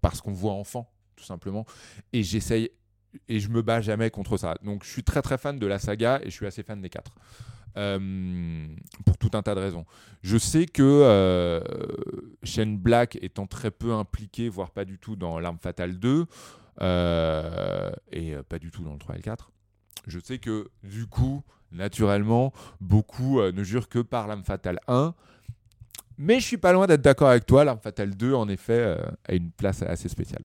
[0.01, 1.65] par, ce qu'on voit enfant, tout simplement.
[2.13, 2.71] Et j'essaye.
[3.29, 4.55] Et je me bats jamais contre ça.
[4.63, 6.91] Donc, je suis très, très fan de la saga et je suis assez fan des
[6.91, 7.15] quatre.
[7.77, 8.67] Euh,
[9.07, 9.85] pour tout un tas de raisons.
[10.23, 11.63] Je sais que
[12.43, 16.27] Shane Black étant très peu impliqué, voire pas du tout dans L'Arme Fatale 2,
[16.81, 19.51] euh, et pas du tout dans le 3 et le 4,
[20.07, 21.43] je sais que du coup,
[21.73, 25.15] naturellement, beaucoup euh, ne jurent que par L'Arme Fatale 1.
[26.19, 27.65] Mais je suis pas loin d'être d'accord avec toi.
[27.65, 28.97] L'Arme Fatale 2, en effet, euh,
[29.27, 30.43] a une place assez spéciale.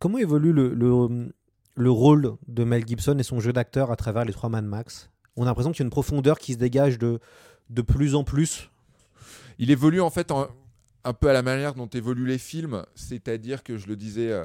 [0.00, 1.32] Comment évolue le, le,
[1.74, 5.10] le rôle de Mel Gibson et son jeu d'acteur à travers les trois Mad Max?
[5.36, 7.20] On a l'impression qu'il y a une profondeur qui se dégage de,
[7.70, 8.70] de plus en plus.
[9.58, 10.48] Il évolue en fait en-
[11.04, 14.44] un peu à la manière dont évoluent les films, c'est-à-dire que je le disais, euh,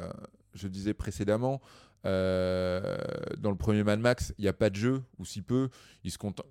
[0.53, 1.59] je le disais précédemment,
[2.05, 2.97] euh,
[3.37, 5.69] dans le premier Mad Max, il n'y a pas de jeu, ou si peu,
[6.03, 6.45] il se contente.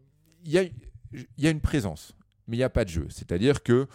[0.45, 0.65] Il y a,
[1.39, 2.15] y a une présence,
[2.47, 3.07] mais il n'y a pas de jeu.
[3.11, 3.87] C'est-à-dire que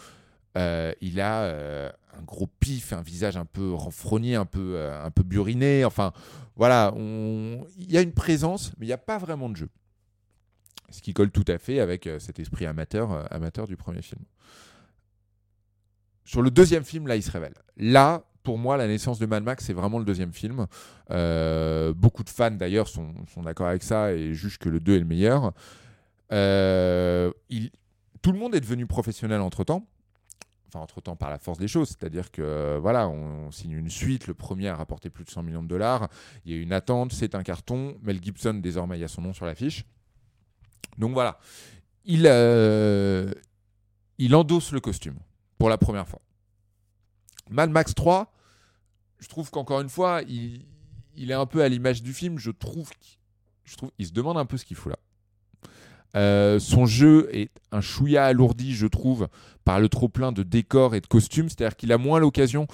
[0.56, 5.84] euh, il a euh, un gros pif, un visage un peu renfrogné, un peu, buriné.
[5.84, 6.12] Enfin,
[6.56, 9.68] voilà, il y a une présence, mais il n'y a pas vraiment de jeu.
[10.90, 14.22] Ce qui colle tout à fait avec cet esprit amateur, amateur du premier film.
[16.24, 17.54] Sur le deuxième film, là, il se révèle.
[17.76, 20.68] Là, pour moi, la naissance de Mad Max, c'est vraiment le deuxième film.
[21.10, 24.98] Euh, beaucoup de fans, d'ailleurs, sont, d'accord avec ça et jugent que le 2 est
[25.00, 25.52] le meilleur.
[26.32, 27.32] Euh,
[28.22, 29.84] tout le monde est devenu professionnel entre-temps.
[30.68, 31.88] Enfin, entre-temps, par la force des choses.
[31.88, 34.28] C'est-à-dire que, voilà, on, on signe une suite.
[34.28, 36.08] Le premier a rapporté plus de 100 millions de dollars.
[36.44, 37.96] Il y a une attente, c'est un carton.
[38.02, 39.84] Mel Gibson, désormais, il y a son nom sur l'affiche.
[40.98, 41.40] Donc voilà.
[42.04, 43.32] Il, euh,
[44.18, 45.16] il endosse le costume
[45.58, 46.20] pour la première fois.
[47.50, 48.32] Mad Max 3,
[49.18, 52.38] je trouve qu'encore une fois, il, est un peu à l'image du film.
[52.38, 52.90] Je trouve
[53.64, 54.98] je trouve, il se demande un peu ce qu'il fout là.
[56.14, 59.28] Euh, son jeu est un chouïa alourdi, je trouve,
[59.64, 61.48] par le trop-plein de décors et de costumes.
[61.48, 62.66] C'est-à-dire qu'il a moins l'occasion,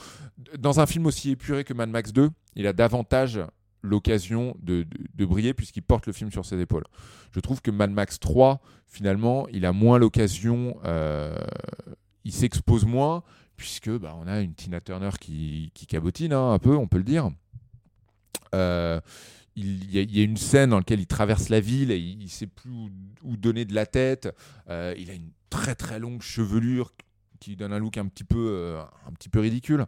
[0.59, 3.40] dans un film aussi épuré que Mad Max 2, il a davantage
[3.82, 4.86] l'occasion de
[5.18, 6.84] briller puisqu'il porte le film sur ses épaules.
[7.32, 11.36] Je trouve que Mad Max 3, finalement, il a moins l'occasion, euh,
[12.24, 13.24] il s'expose moins,
[13.57, 17.05] puisque bah, on a une Tina Turner qui, cabotine hein, un peu, on peut le
[17.05, 17.30] dire.
[18.55, 19.00] Euh,
[19.55, 22.46] il y, a, une scène dans laquelle il traverse la ville et il ne sait
[22.46, 22.70] plus
[23.22, 24.34] où, donner de la tête.
[24.70, 26.92] Euh, il a une très très longue chevelure
[27.38, 29.84] qui donne un look un petit peu, euh, un petit peu ridicule.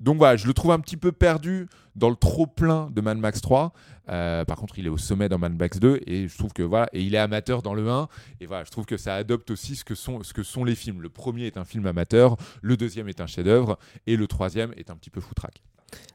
[0.00, 3.18] Donc voilà, je le trouve un petit peu perdu dans le trop plein de Mad
[3.18, 3.72] Max 3.
[4.10, 6.62] Euh, par contre, il est au sommet dans Mad Max 2 et je trouve que
[6.62, 8.08] voilà, et il est amateur dans le 1.
[8.40, 10.74] Et voilà, je trouve que ça adopte aussi ce que sont, ce que sont les
[10.74, 11.00] films.
[11.00, 14.90] Le premier est un film amateur, le deuxième est un chef-d'œuvre et le troisième est
[14.90, 15.62] un petit peu foutraque.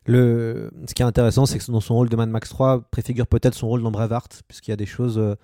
[0.06, 0.72] Le...
[0.88, 3.56] Ce qui est intéressant, c'est que dans son rôle de Mad Max 3 préfigure peut-être
[3.56, 5.36] son rôle dans Braveheart, puisqu'il y a des choses euh,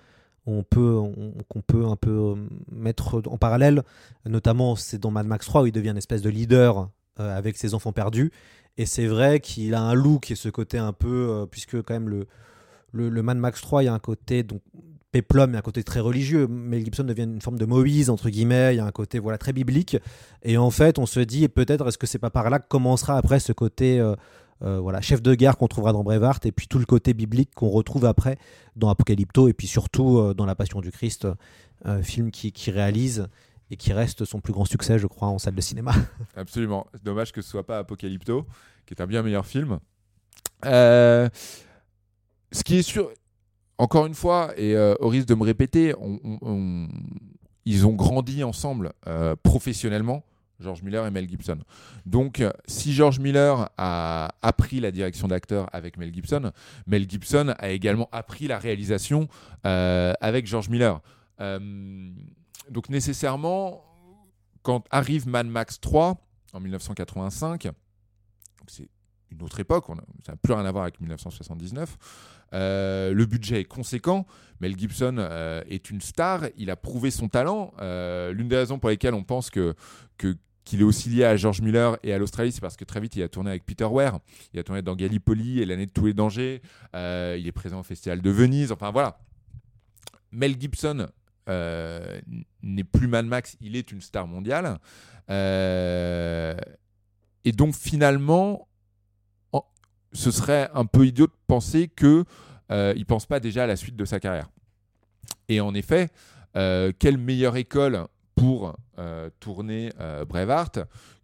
[0.44, 2.34] qu'on peut un peu euh,
[2.70, 3.82] mettre en parallèle.
[4.26, 7.56] Notamment, c'est dans Mad Max 3 où il devient une espèce de leader euh, avec
[7.56, 8.30] ses enfants perdus.
[8.78, 11.94] Et c'est vrai qu'il a un look et ce côté un peu, euh, puisque quand
[11.94, 12.26] même le,
[12.92, 14.60] le, le, Mad Max 3, il y a un côté donc
[15.12, 16.46] péplum, il y a un côté très religieux.
[16.46, 18.74] Mel Gibson devient une forme de Moïse entre guillemets.
[18.74, 19.96] Il y a un côté voilà très biblique.
[20.42, 23.16] Et en fait, on se dit peut-être est-ce que c'est pas par là que commencera
[23.16, 26.78] après ce côté euh, voilà, chef de guerre qu'on trouvera dans Brevard, et puis tout
[26.78, 28.38] le côté biblique qu'on retrouve après
[28.74, 31.28] dans Apocalypto, et puis surtout dans La Passion du Christ,
[32.02, 33.28] film qui, qui, réalise
[33.70, 35.92] et qui reste son plus grand succès, je crois, en salle de cinéma.
[36.36, 36.86] Absolument.
[37.02, 38.46] Dommage que ce soit pas Apocalypto,
[38.86, 39.78] qui est un bien meilleur film.
[40.62, 41.30] ce
[42.64, 43.10] qui est sûr,
[43.78, 45.94] encore une fois, et au risque de me répéter,
[47.64, 48.92] ils ont grandi ensemble
[49.42, 50.24] professionnellement.
[50.60, 51.58] George Miller et Mel Gibson.
[52.04, 56.52] Donc, si George Miller a appris la direction d'acteur avec Mel Gibson,
[56.86, 59.28] Mel Gibson a également appris la réalisation
[59.66, 61.00] euh, avec George Miller.
[61.40, 61.58] Euh,
[62.70, 63.84] donc, nécessairement,
[64.62, 66.16] quand arrive Mad Max 3
[66.52, 67.68] en 1985,
[68.68, 68.88] c'est
[69.30, 71.96] une autre époque, on ça n'a plus rien à voir avec 1979.
[72.54, 74.26] Euh, le budget est conséquent.
[74.60, 76.44] Mel Gibson euh, est une star.
[76.56, 77.74] Il a prouvé son talent.
[77.80, 79.74] Euh, L'une des raisons pour lesquelles on pense que,
[80.64, 83.16] qu'il est aussi lié à George Miller et à l'Australie, c'est parce que très vite
[83.16, 84.18] il a tourné avec Peter Weir.
[84.52, 86.62] Il a tourné dans Gallipoli et l'année de tous les dangers.
[86.94, 88.72] Il est présent au Festival de Venise.
[88.72, 89.18] Enfin voilà.
[90.32, 91.08] Mel Gibson
[91.46, 93.56] n'est plus Mad Max.
[93.60, 94.78] Il est une star mondiale.
[95.28, 96.54] et
[97.52, 98.66] donc finalement
[100.16, 102.24] ce serait un peu idiot de penser que
[102.72, 104.48] euh, il pense pas déjà à la suite de sa carrière.
[105.48, 106.08] Et en effet,
[106.56, 110.80] euh, quelle meilleure école pour euh, tourner euh, Braveheart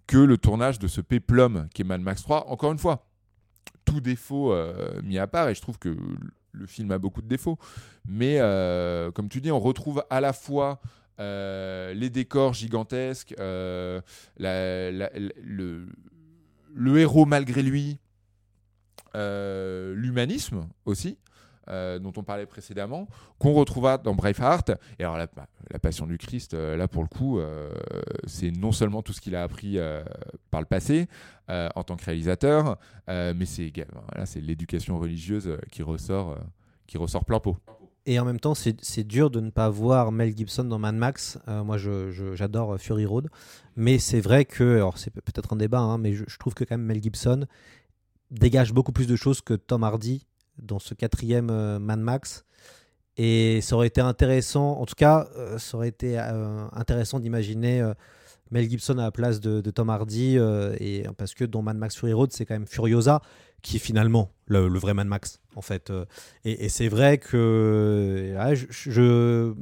[0.07, 3.07] que le tournage de ce péplum qui est Mad Max 3 Encore une fois,
[3.85, 5.97] tout défaut euh, mis à part, et je trouve que
[6.53, 7.59] le film a beaucoup de défauts,
[8.07, 10.81] mais euh, comme tu dis, on retrouve à la fois
[11.19, 14.01] les décors gigantesques, la,
[15.45, 15.87] le,
[16.99, 17.99] héros malgré lui,
[19.15, 21.19] euh, l'humanisme aussi,
[21.69, 23.07] euh, dont on parlait précédemment,
[23.39, 24.73] qu'on retrouvera dans Braveheart.
[24.99, 25.29] Et alors, la,
[25.71, 27.73] la Passion du Christ, euh, là, pour le coup, euh,
[28.27, 29.79] c'est non seulement tout ce qu'il a appris
[30.51, 31.07] par le passé
[31.49, 36.37] en tant que réalisateur, mais c'est voilà, l'éducation religieuse qui ressort,
[36.87, 37.57] qui ressort plein pot.
[38.07, 41.39] Et en même temps, c'est dur de ne pas voir Mel Gibson dans Mad Max.
[41.47, 41.77] Moi,
[42.35, 43.29] j'adore Fury Road.
[43.77, 46.65] Mais c'est vrai que, alors c'est peut-être un débat, hein, mais je, je, trouve que
[46.65, 47.47] quand même Mel Gibson
[48.31, 50.27] dégage beaucoup plus de choses que Tom Hardy
[50.59, 52.45] dans ce quatrième euh, Mad Max.
[53.19, 57.87] Et ça aurait été intéressant, en tout cas, euh, ça aurait été euh, intéressant d'imaginer
[58.51, 60.39] Mel Gibson à la place de, Tom Hardy,
[60.81, 63.21] et, parce que dans Mad Max Fury Road, c'est quand même Furiosa
[63.61, 65.93] qui est finalement le, vrai Mad Max, en fait.
[66.45, 69.53] Et, c'est vrai que je,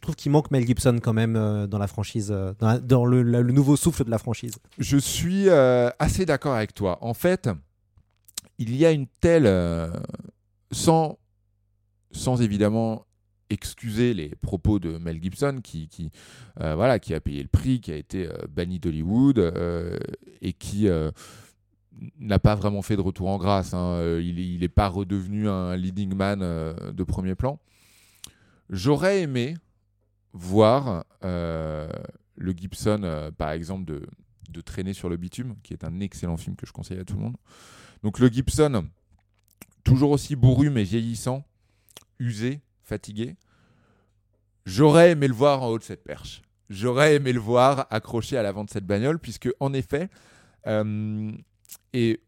[0.00, 4.10] trouve qu'il manque Mel Gibson quand même dans la franchise, dans, le, nouveau souffle de
[4.10, 4.54] la franchise.
[4.78, 6.98] Je suis assez d'accord avec toi.
[7.02, 7.50] En fait,
[8.62, 9.90] il y a une telle, euh,
[10.70, 11.18] sans,
[12.12, 13.06] sans évidemment
[13.50, 15.88] excuser les propos de Mel Gibson qui,
[16.60, 19.38] euh, voilà, qui a payé le prix, qui a été euh, banni d'Hollywood
[20.40, 20.88] et qui
[22.18, 23.74] n'a pas vraiment fait de retour en grâce.
[23.74, 24.18] Hein.
[24.20, 27.58] Il n'est pas redevenu un leading man de premier plan.
[28.70, 29.56] J'aurais aimé
[30.32, 33.84] voir le Gibson, par exemple,
[34.48, 37.14] de Traîner sur le bitume, qui est un excellent film que je conseille à tout
[37.14, 37.36] le monde.
[38.02, 38.86] Donc le Gibson,
[39.84, 41.44] toujours aussi bourru mais vieillissant,
[42.18, 43.36] usé, fatigué.
[44.64, 46.42] J'aurais aimé le voir en haut de cette perche.
[46.70, 50.08] J'aurais aimé le voir accroché à l'avant de cette bagnole, puisque en effet,
[50.66, 51.32] euh,
[51.92, 52.20] et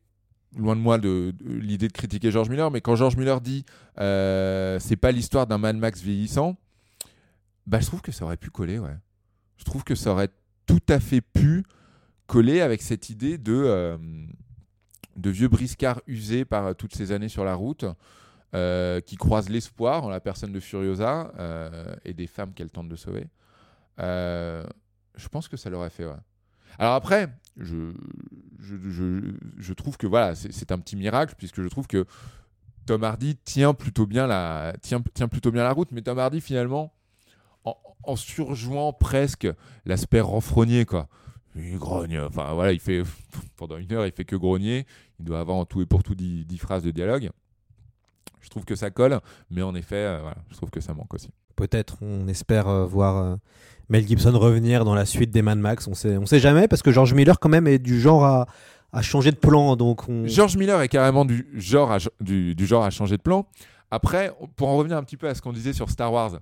[0.57, 3.65] loin de moi de, l'idée de critiquer George Miller, mais quand George Miller dit
[3.99, 6.57] euh, c'est pas l'histoire d'un Mad Max vieillissant,
[7.67, 8.97] bah je trouve que ça aurait pu coller, ouais.
[9.57, 10.31] Je trouve que ça aurait
[10.67, 11.65] tout à fait pu
[12.27, 13.97] coller avec cette idée de euh,
[15.17, 17.85] de vieux briscards usés par toutes ces années sur la route,
[18.55, 22.89] euh, qui croisent l'espoir en la personne de Furiosa euh, et des femmes qu'elle tente
[22.89, 23.27] de sauver.
[23.99, 24.65] euh,
[25.17, 26.07] je pense que ça l'aurait fait.
[26.79, 27.93] Alors après, je,
[28.61, 28.75] je,
[29.57, 32.05] je, trouve que voilà, c'est c'est un petit miracle puisque je trouve que
[32.87, 36.41] Tom Hardy tient plutôt bien la, tient, tient plutôt bien la route, mais Tom Hardy
[36.41, 36.93] finalement,
[37.65, 39.49] en, en surjouant presque
[39.85, 41.09] l'aspect renfrogné quoi.
[41.57, 43.03] Il grogne, enfin voilà, il fait
[43.57, 44.87] pendant une heure, il fait que grogner.
[45.25, 47.31] Il doit avoir en tout et pour tout 10, 10 phrases de dialogue.
[48.43, 49.21] Je trouve que ça colle,
[49.51, 51.31] mais en effet, euh, voilà, je trouve que ça manque aussi.
[51.57, 53.37] Peut-être, on espère euh, voir euh,
[53.89, 55.89] Mel Gibson revenir dans la suite des Mad Max.
[55.89, 58.47] On sait, on sait jamais parce que George Miller quand même est du genre à,
[58.93, 59.77] à changer de plan.
[59.77, 60.27] Donc on...
[60.27, 63.47] George Miller est carrément du genre, à, du, du genre à changer de plan.
[63.91, 66.39] Après, pour en revenir un petit peu à ce qu'on disait sur Star Wars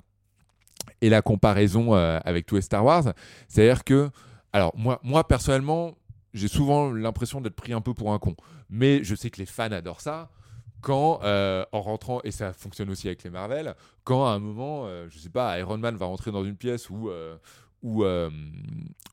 [1.03, 3.13] et la comparaison avec tous les Star Wars,
[3.47, 4.11] c'est-à-dire que,
[4.53, 5.95] alors moi, moi personnellement,
[6.35, 8.37] j'ai souvent l'impression d'être pris un peu pour un con,
[8.71, 10.31] mais je sais que les fans adorent ça.
[10.81, 14.83] Quand, euh, en rentrant, et ça fonctionne aussi avec les Marvel, quand à un moment,
[14.87, 17.37] euh, je sais pas, Iron Man va rentrer dans une pièce où, euh,
[17.85, 18.31] où, euh,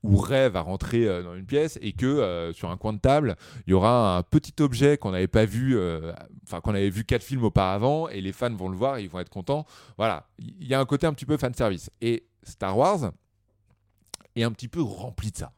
[0.04, 3.36] Ray va rentrer euh, dans une pièce et que sur un coin de table,
[3.68, 5.78] il y aura un petit objet qu'on n'avait pas vu,
[6.44, 9.10] enfin qu'on avait vu quatre films auparavant et les fans vont le voir et ils
[9.10, 9.68] vont être contents.
[9.96, 11.92] Voilà, il y a un côté un petit peu fan service.
[12.02, 13.12] Et Star Wars
[14.36, 15.52] est un petit peu rempli de ça.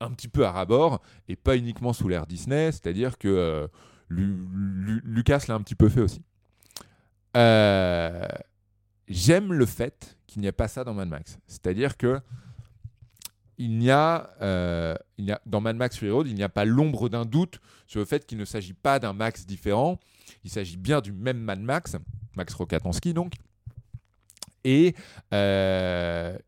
[0.00, 3.66] Un petit peu à rabord et pas uniquement sous l'ère Disney, c'est-à-dire que euh,
[4.08, 6.22] Lu- Lu- Lucas l'a un petit peu fait aussi.
[7.36, 8.26] Euh,
[9.08, 11.38] J'aime le fait qu'il n'y a pas ça dans Mad Max.
[11.46, 12.20] C'est-à-dire que
[13.58, 14.94] il n'y a, euh,
[15.30, 18.04] a- dans Mad Max Fury Road, il n'y a pas l'ombre d'un doute sur le
[18.04, 19.98] fait qu'il ne s'agit pas d'un Max différent.
[20.44, 21.96] Il s'agit bien du même Mad Max,
[22.36, 23.34] Max Rokatansky donc.
[24.64, 24.94] Et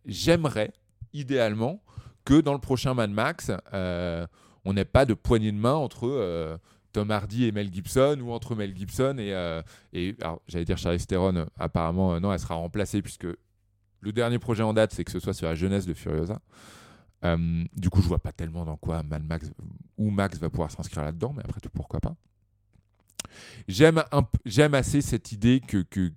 [0.04, 0.72] j'aimerais,
[1.12, 1.80] idéalement,
[2.28, 4.26] que dans le prochain Mad Max, euh,
[4.66, 6.58] on n'ait pas de poignée de main entre euh,
[6.92, 9.62] Tom Hardy et Mel Gibson ou entre Mel Gibson et, euh,
[9.94, 10.14] et
[10.46, 11.46] j'allais dire Charlize Theron.
[11.58, 13.26] Apparemment, non, elle sera remplacée puisque
[14.00, 16.38] le dernier projet en date, c'est que ce soit sur la jeunesse de Furiosa.
[17.74, 19.50] Du coup, je vois pas tellement dans quoi Mad Max
[19.96, 22.14] ou Max va pouvoir s'inscrire là-dedans, mais après tout, pourquoi pas.
[23.66, 26.12] J'aime assez cette idée que que-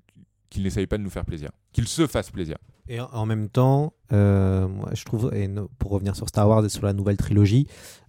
[0.49, 2.57] qu'il n'essaye pas de nous faire plaisir, qu'il se fasse plaisir.
[2.87, 6.69] Et en- même temps, euh, moi, je trouve, et pour revenir sur Star Wars et
[6.69, 7.67] sur la nouvelle trilogie,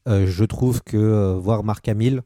[0.08, 2.22] euh, je trouve que euh, voir Mark Hamill,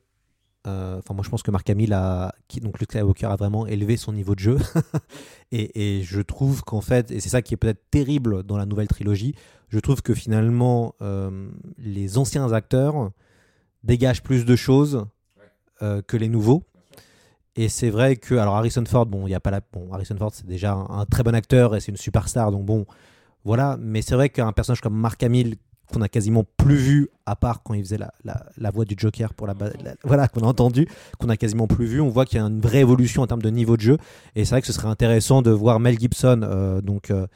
[0.64, 3.96] enfin moi je pense que Mark Hamill a, qui, donc Luke Skywalker a vraiment élevé
[3.96, 4.58] son niveau de jeu,
[5.52, 8.66] et, et je trouve qu'en fait, et c'est ça qui est peut-être terrible dans la
[8.66, 9.36] nouvelle trilogie,
[9.68, 10.94] je trouve que finalement
[11.78, 13.10] les anciens acteurs
[13.84, 15.06] dégagent plus de choses
[15.80, 16.64] que les nouveaux.
[17.56, 20.30] Et c'est vrai que, alors Harrison Ford, bon, il a pas la, bon, Harrison Ford,
[20.32, 22.86] c'est déjà un, très bon acteur et c'est une superstar, donc bon,
[23.44, 23.78] voilà.
[23.80, 25.56] Mais c'est vrai qu'un personnage comme Mark Hamill,
[25.92, 29.32] qu'on a quasiment plus vu, à part quand il faisait la, la, voix du Joker
[29.32, 30.86] pour la, la- voilà, qu'on a entendu,
[31.18, 33.42] qu'on a quasiment plus vu, on voit qu'il y a une vraie évolution en termes
[33.42, 33.98] de niveau de jeu.
[34.34, 37.26] Et c'est vrai que ce serait intéressant de voir Mel Gibson, euh, donc euh,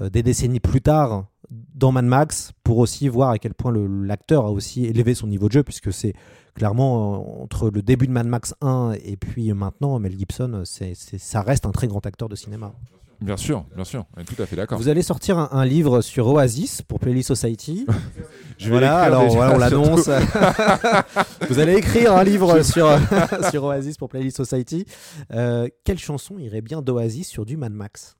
[0.00, 3.72] euh, des décennies plus tard, dans Mad Max, pour aussi voir à quel point
[4.04, 6.14] l'acteur a aussi élevé son niveau de jeu, puisque c'est
[6.54, 10.94] clairement euh, entre le début de Mad Max 1 et puis maintenant Mel Gibson c'est
[10.94, 12.72] c'est- ça reste un très grand acteur de cinéma.
[13.20, 14.78] Bien sûr, bien sûr, tout à fait d'accord.
[14.78, 17.84] vous allez sortir un, un livre sur Oasis pour Playlist Society.
[18.58, 20.08] Je vais voilà alors voilà, on l'annonce.
[21.50, 22.88] Vous allez écrire un livre sur,
[23.50, 24.84] sur Oasis pour Playlist Society.
[25.32, 28.16] Euh, quelle chanson irait bien d'Oasis sur du Mad Max?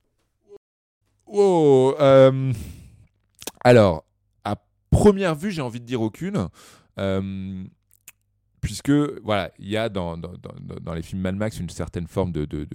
[1.27, 2.53] Wow, euh,
[3.69, 4.05] alors,
[4.45, 4.57] à
[4.91, 6.49] première vue, j'ai envie de dire aucune.
[6.99, 7.65] euh,
[8.61, 8.91] puisque,
[9.23, 10.17] voilà, il y a dans,
[10.95, 12.45] les films Mad Max une certaine forme de.
[12.45, 12.67] de-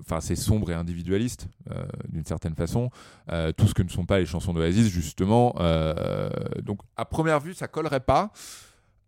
[0.00, 2.88] Enfin, c'est sombre et individualiste, euh, d'une certaine façon.
[3.30, 5.54] Euh, tout ce que ne sont pas les chansons d'Oasis, justement.
[5.60, 6.30] Euh,
[6.62, 8.32] donc, à première vue, ça collerait pas.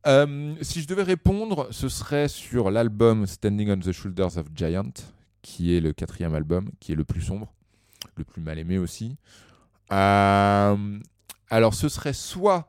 [0.07, 4.93] Euh, si je devais répondre, ce serait sur l'album Standing on the Shoulders of Giant,
[5.41, 7.55] qui est le quatrième album, qui est le plus sombre
[8.17, 9.17] le plus mal aimé aussi.
[9.93, 10.99] Euh,
[11.49, 12.69] alors, ce serait soit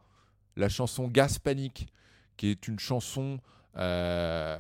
[0.55, 1.87] la chanson Gas Panic,
[2.37, 3.39] qui est une chanson
[3.77, 4.57] euh,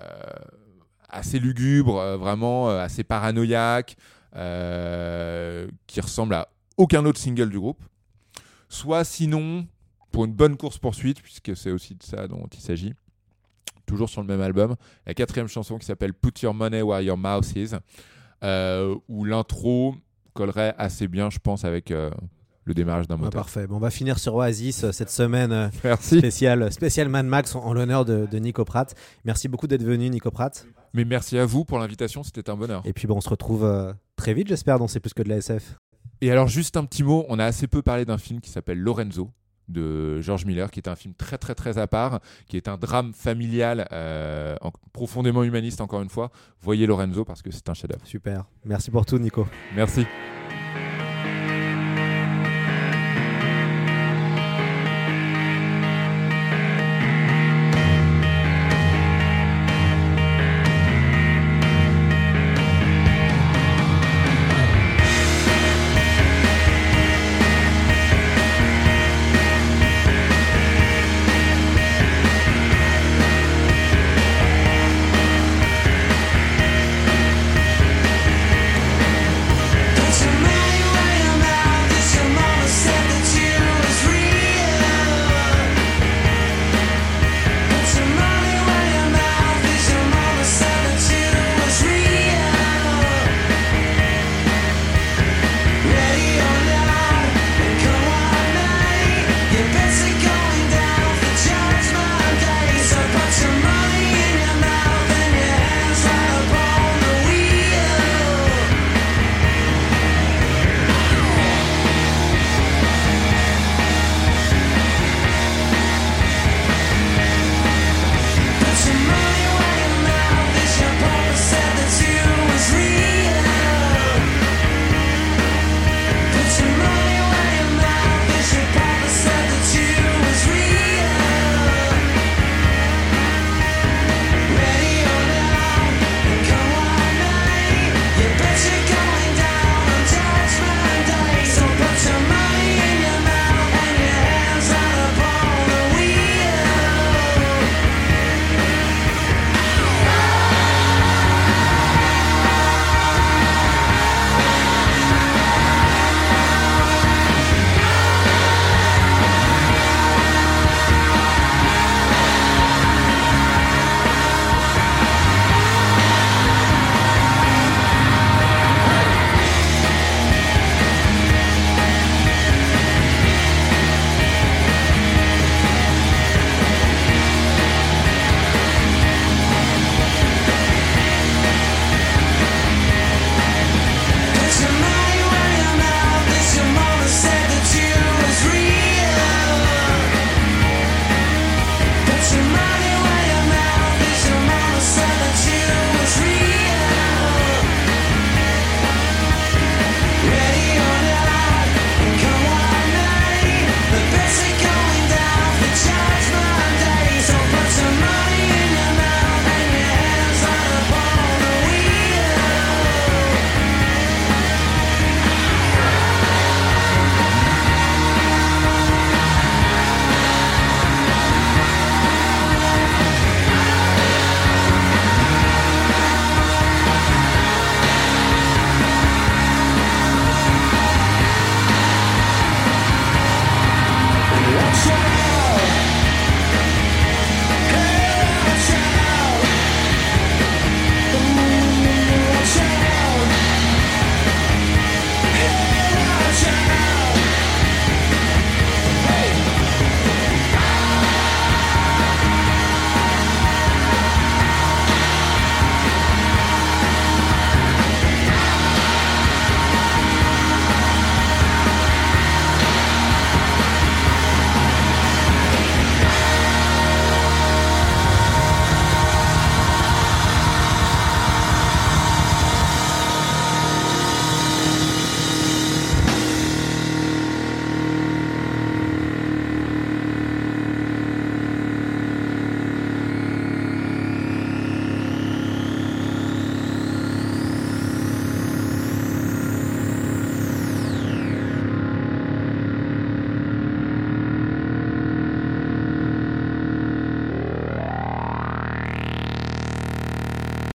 [1.09, 3.95] assez lugubre, euh, vraiment assez paranoïaque,
[4.33, 6.47] qui ressemble à
[6.77, 7.83] aucun autre single du groupe.
[8.69, 9.67] Soit sinon,
[10.11, 12.93] pour une bonne course-poursuite, puisque c'est aussi de ça dont il s'agit,
[13.85, 17.17] toujours sur le même album, la quatrième chanson qui s'appelle Put Your Money Where Your
[17.17, 17.71] Mouth Is,
[19.09, 19.95] où l'intro
[20.33, 21.91] collerait assez bien, je pense, avec
[22.65, 23.41] le démarrage d'un Ouais, moteur.
[23.41, 26.19] parfait bon, on va finir sur Oasis euh, cette semaine euh, Merci.
[26.19, 28.93] spéciale spéciale Mad Max en, en l'honneur de, de Nico Pratt
[29.25, 32.81] merci beaucoup d'être venu Nico Pratt Mais merci à vous pour l'invitation, c'était un bonheur.
[32.85, 35.29] Et puis bon, on se retrouve euh, très vite, j'espère, dans C'est plus que de
[35.29, 35.75] la SF.
[36.23, 38.77] Et alors, juste un petit mot, on a assez peu parlé d'un film qui s'appelle
[38.79, 39.31] Lorenzo
[39.69, 42.77] de George Miller, qui est un film très très très à part, qui est un
[42.77, 46.29] drame familial euh, en- profondément humaniste encore une fois.
[46.61, 48.05] Voyez Lorenzo parce que c'est un chef-d'œuvre.
[48.05, 48.45] Super.
[48.65, 49.47] Merci pour tout, Nico.
[49.75, 50.05] Merci.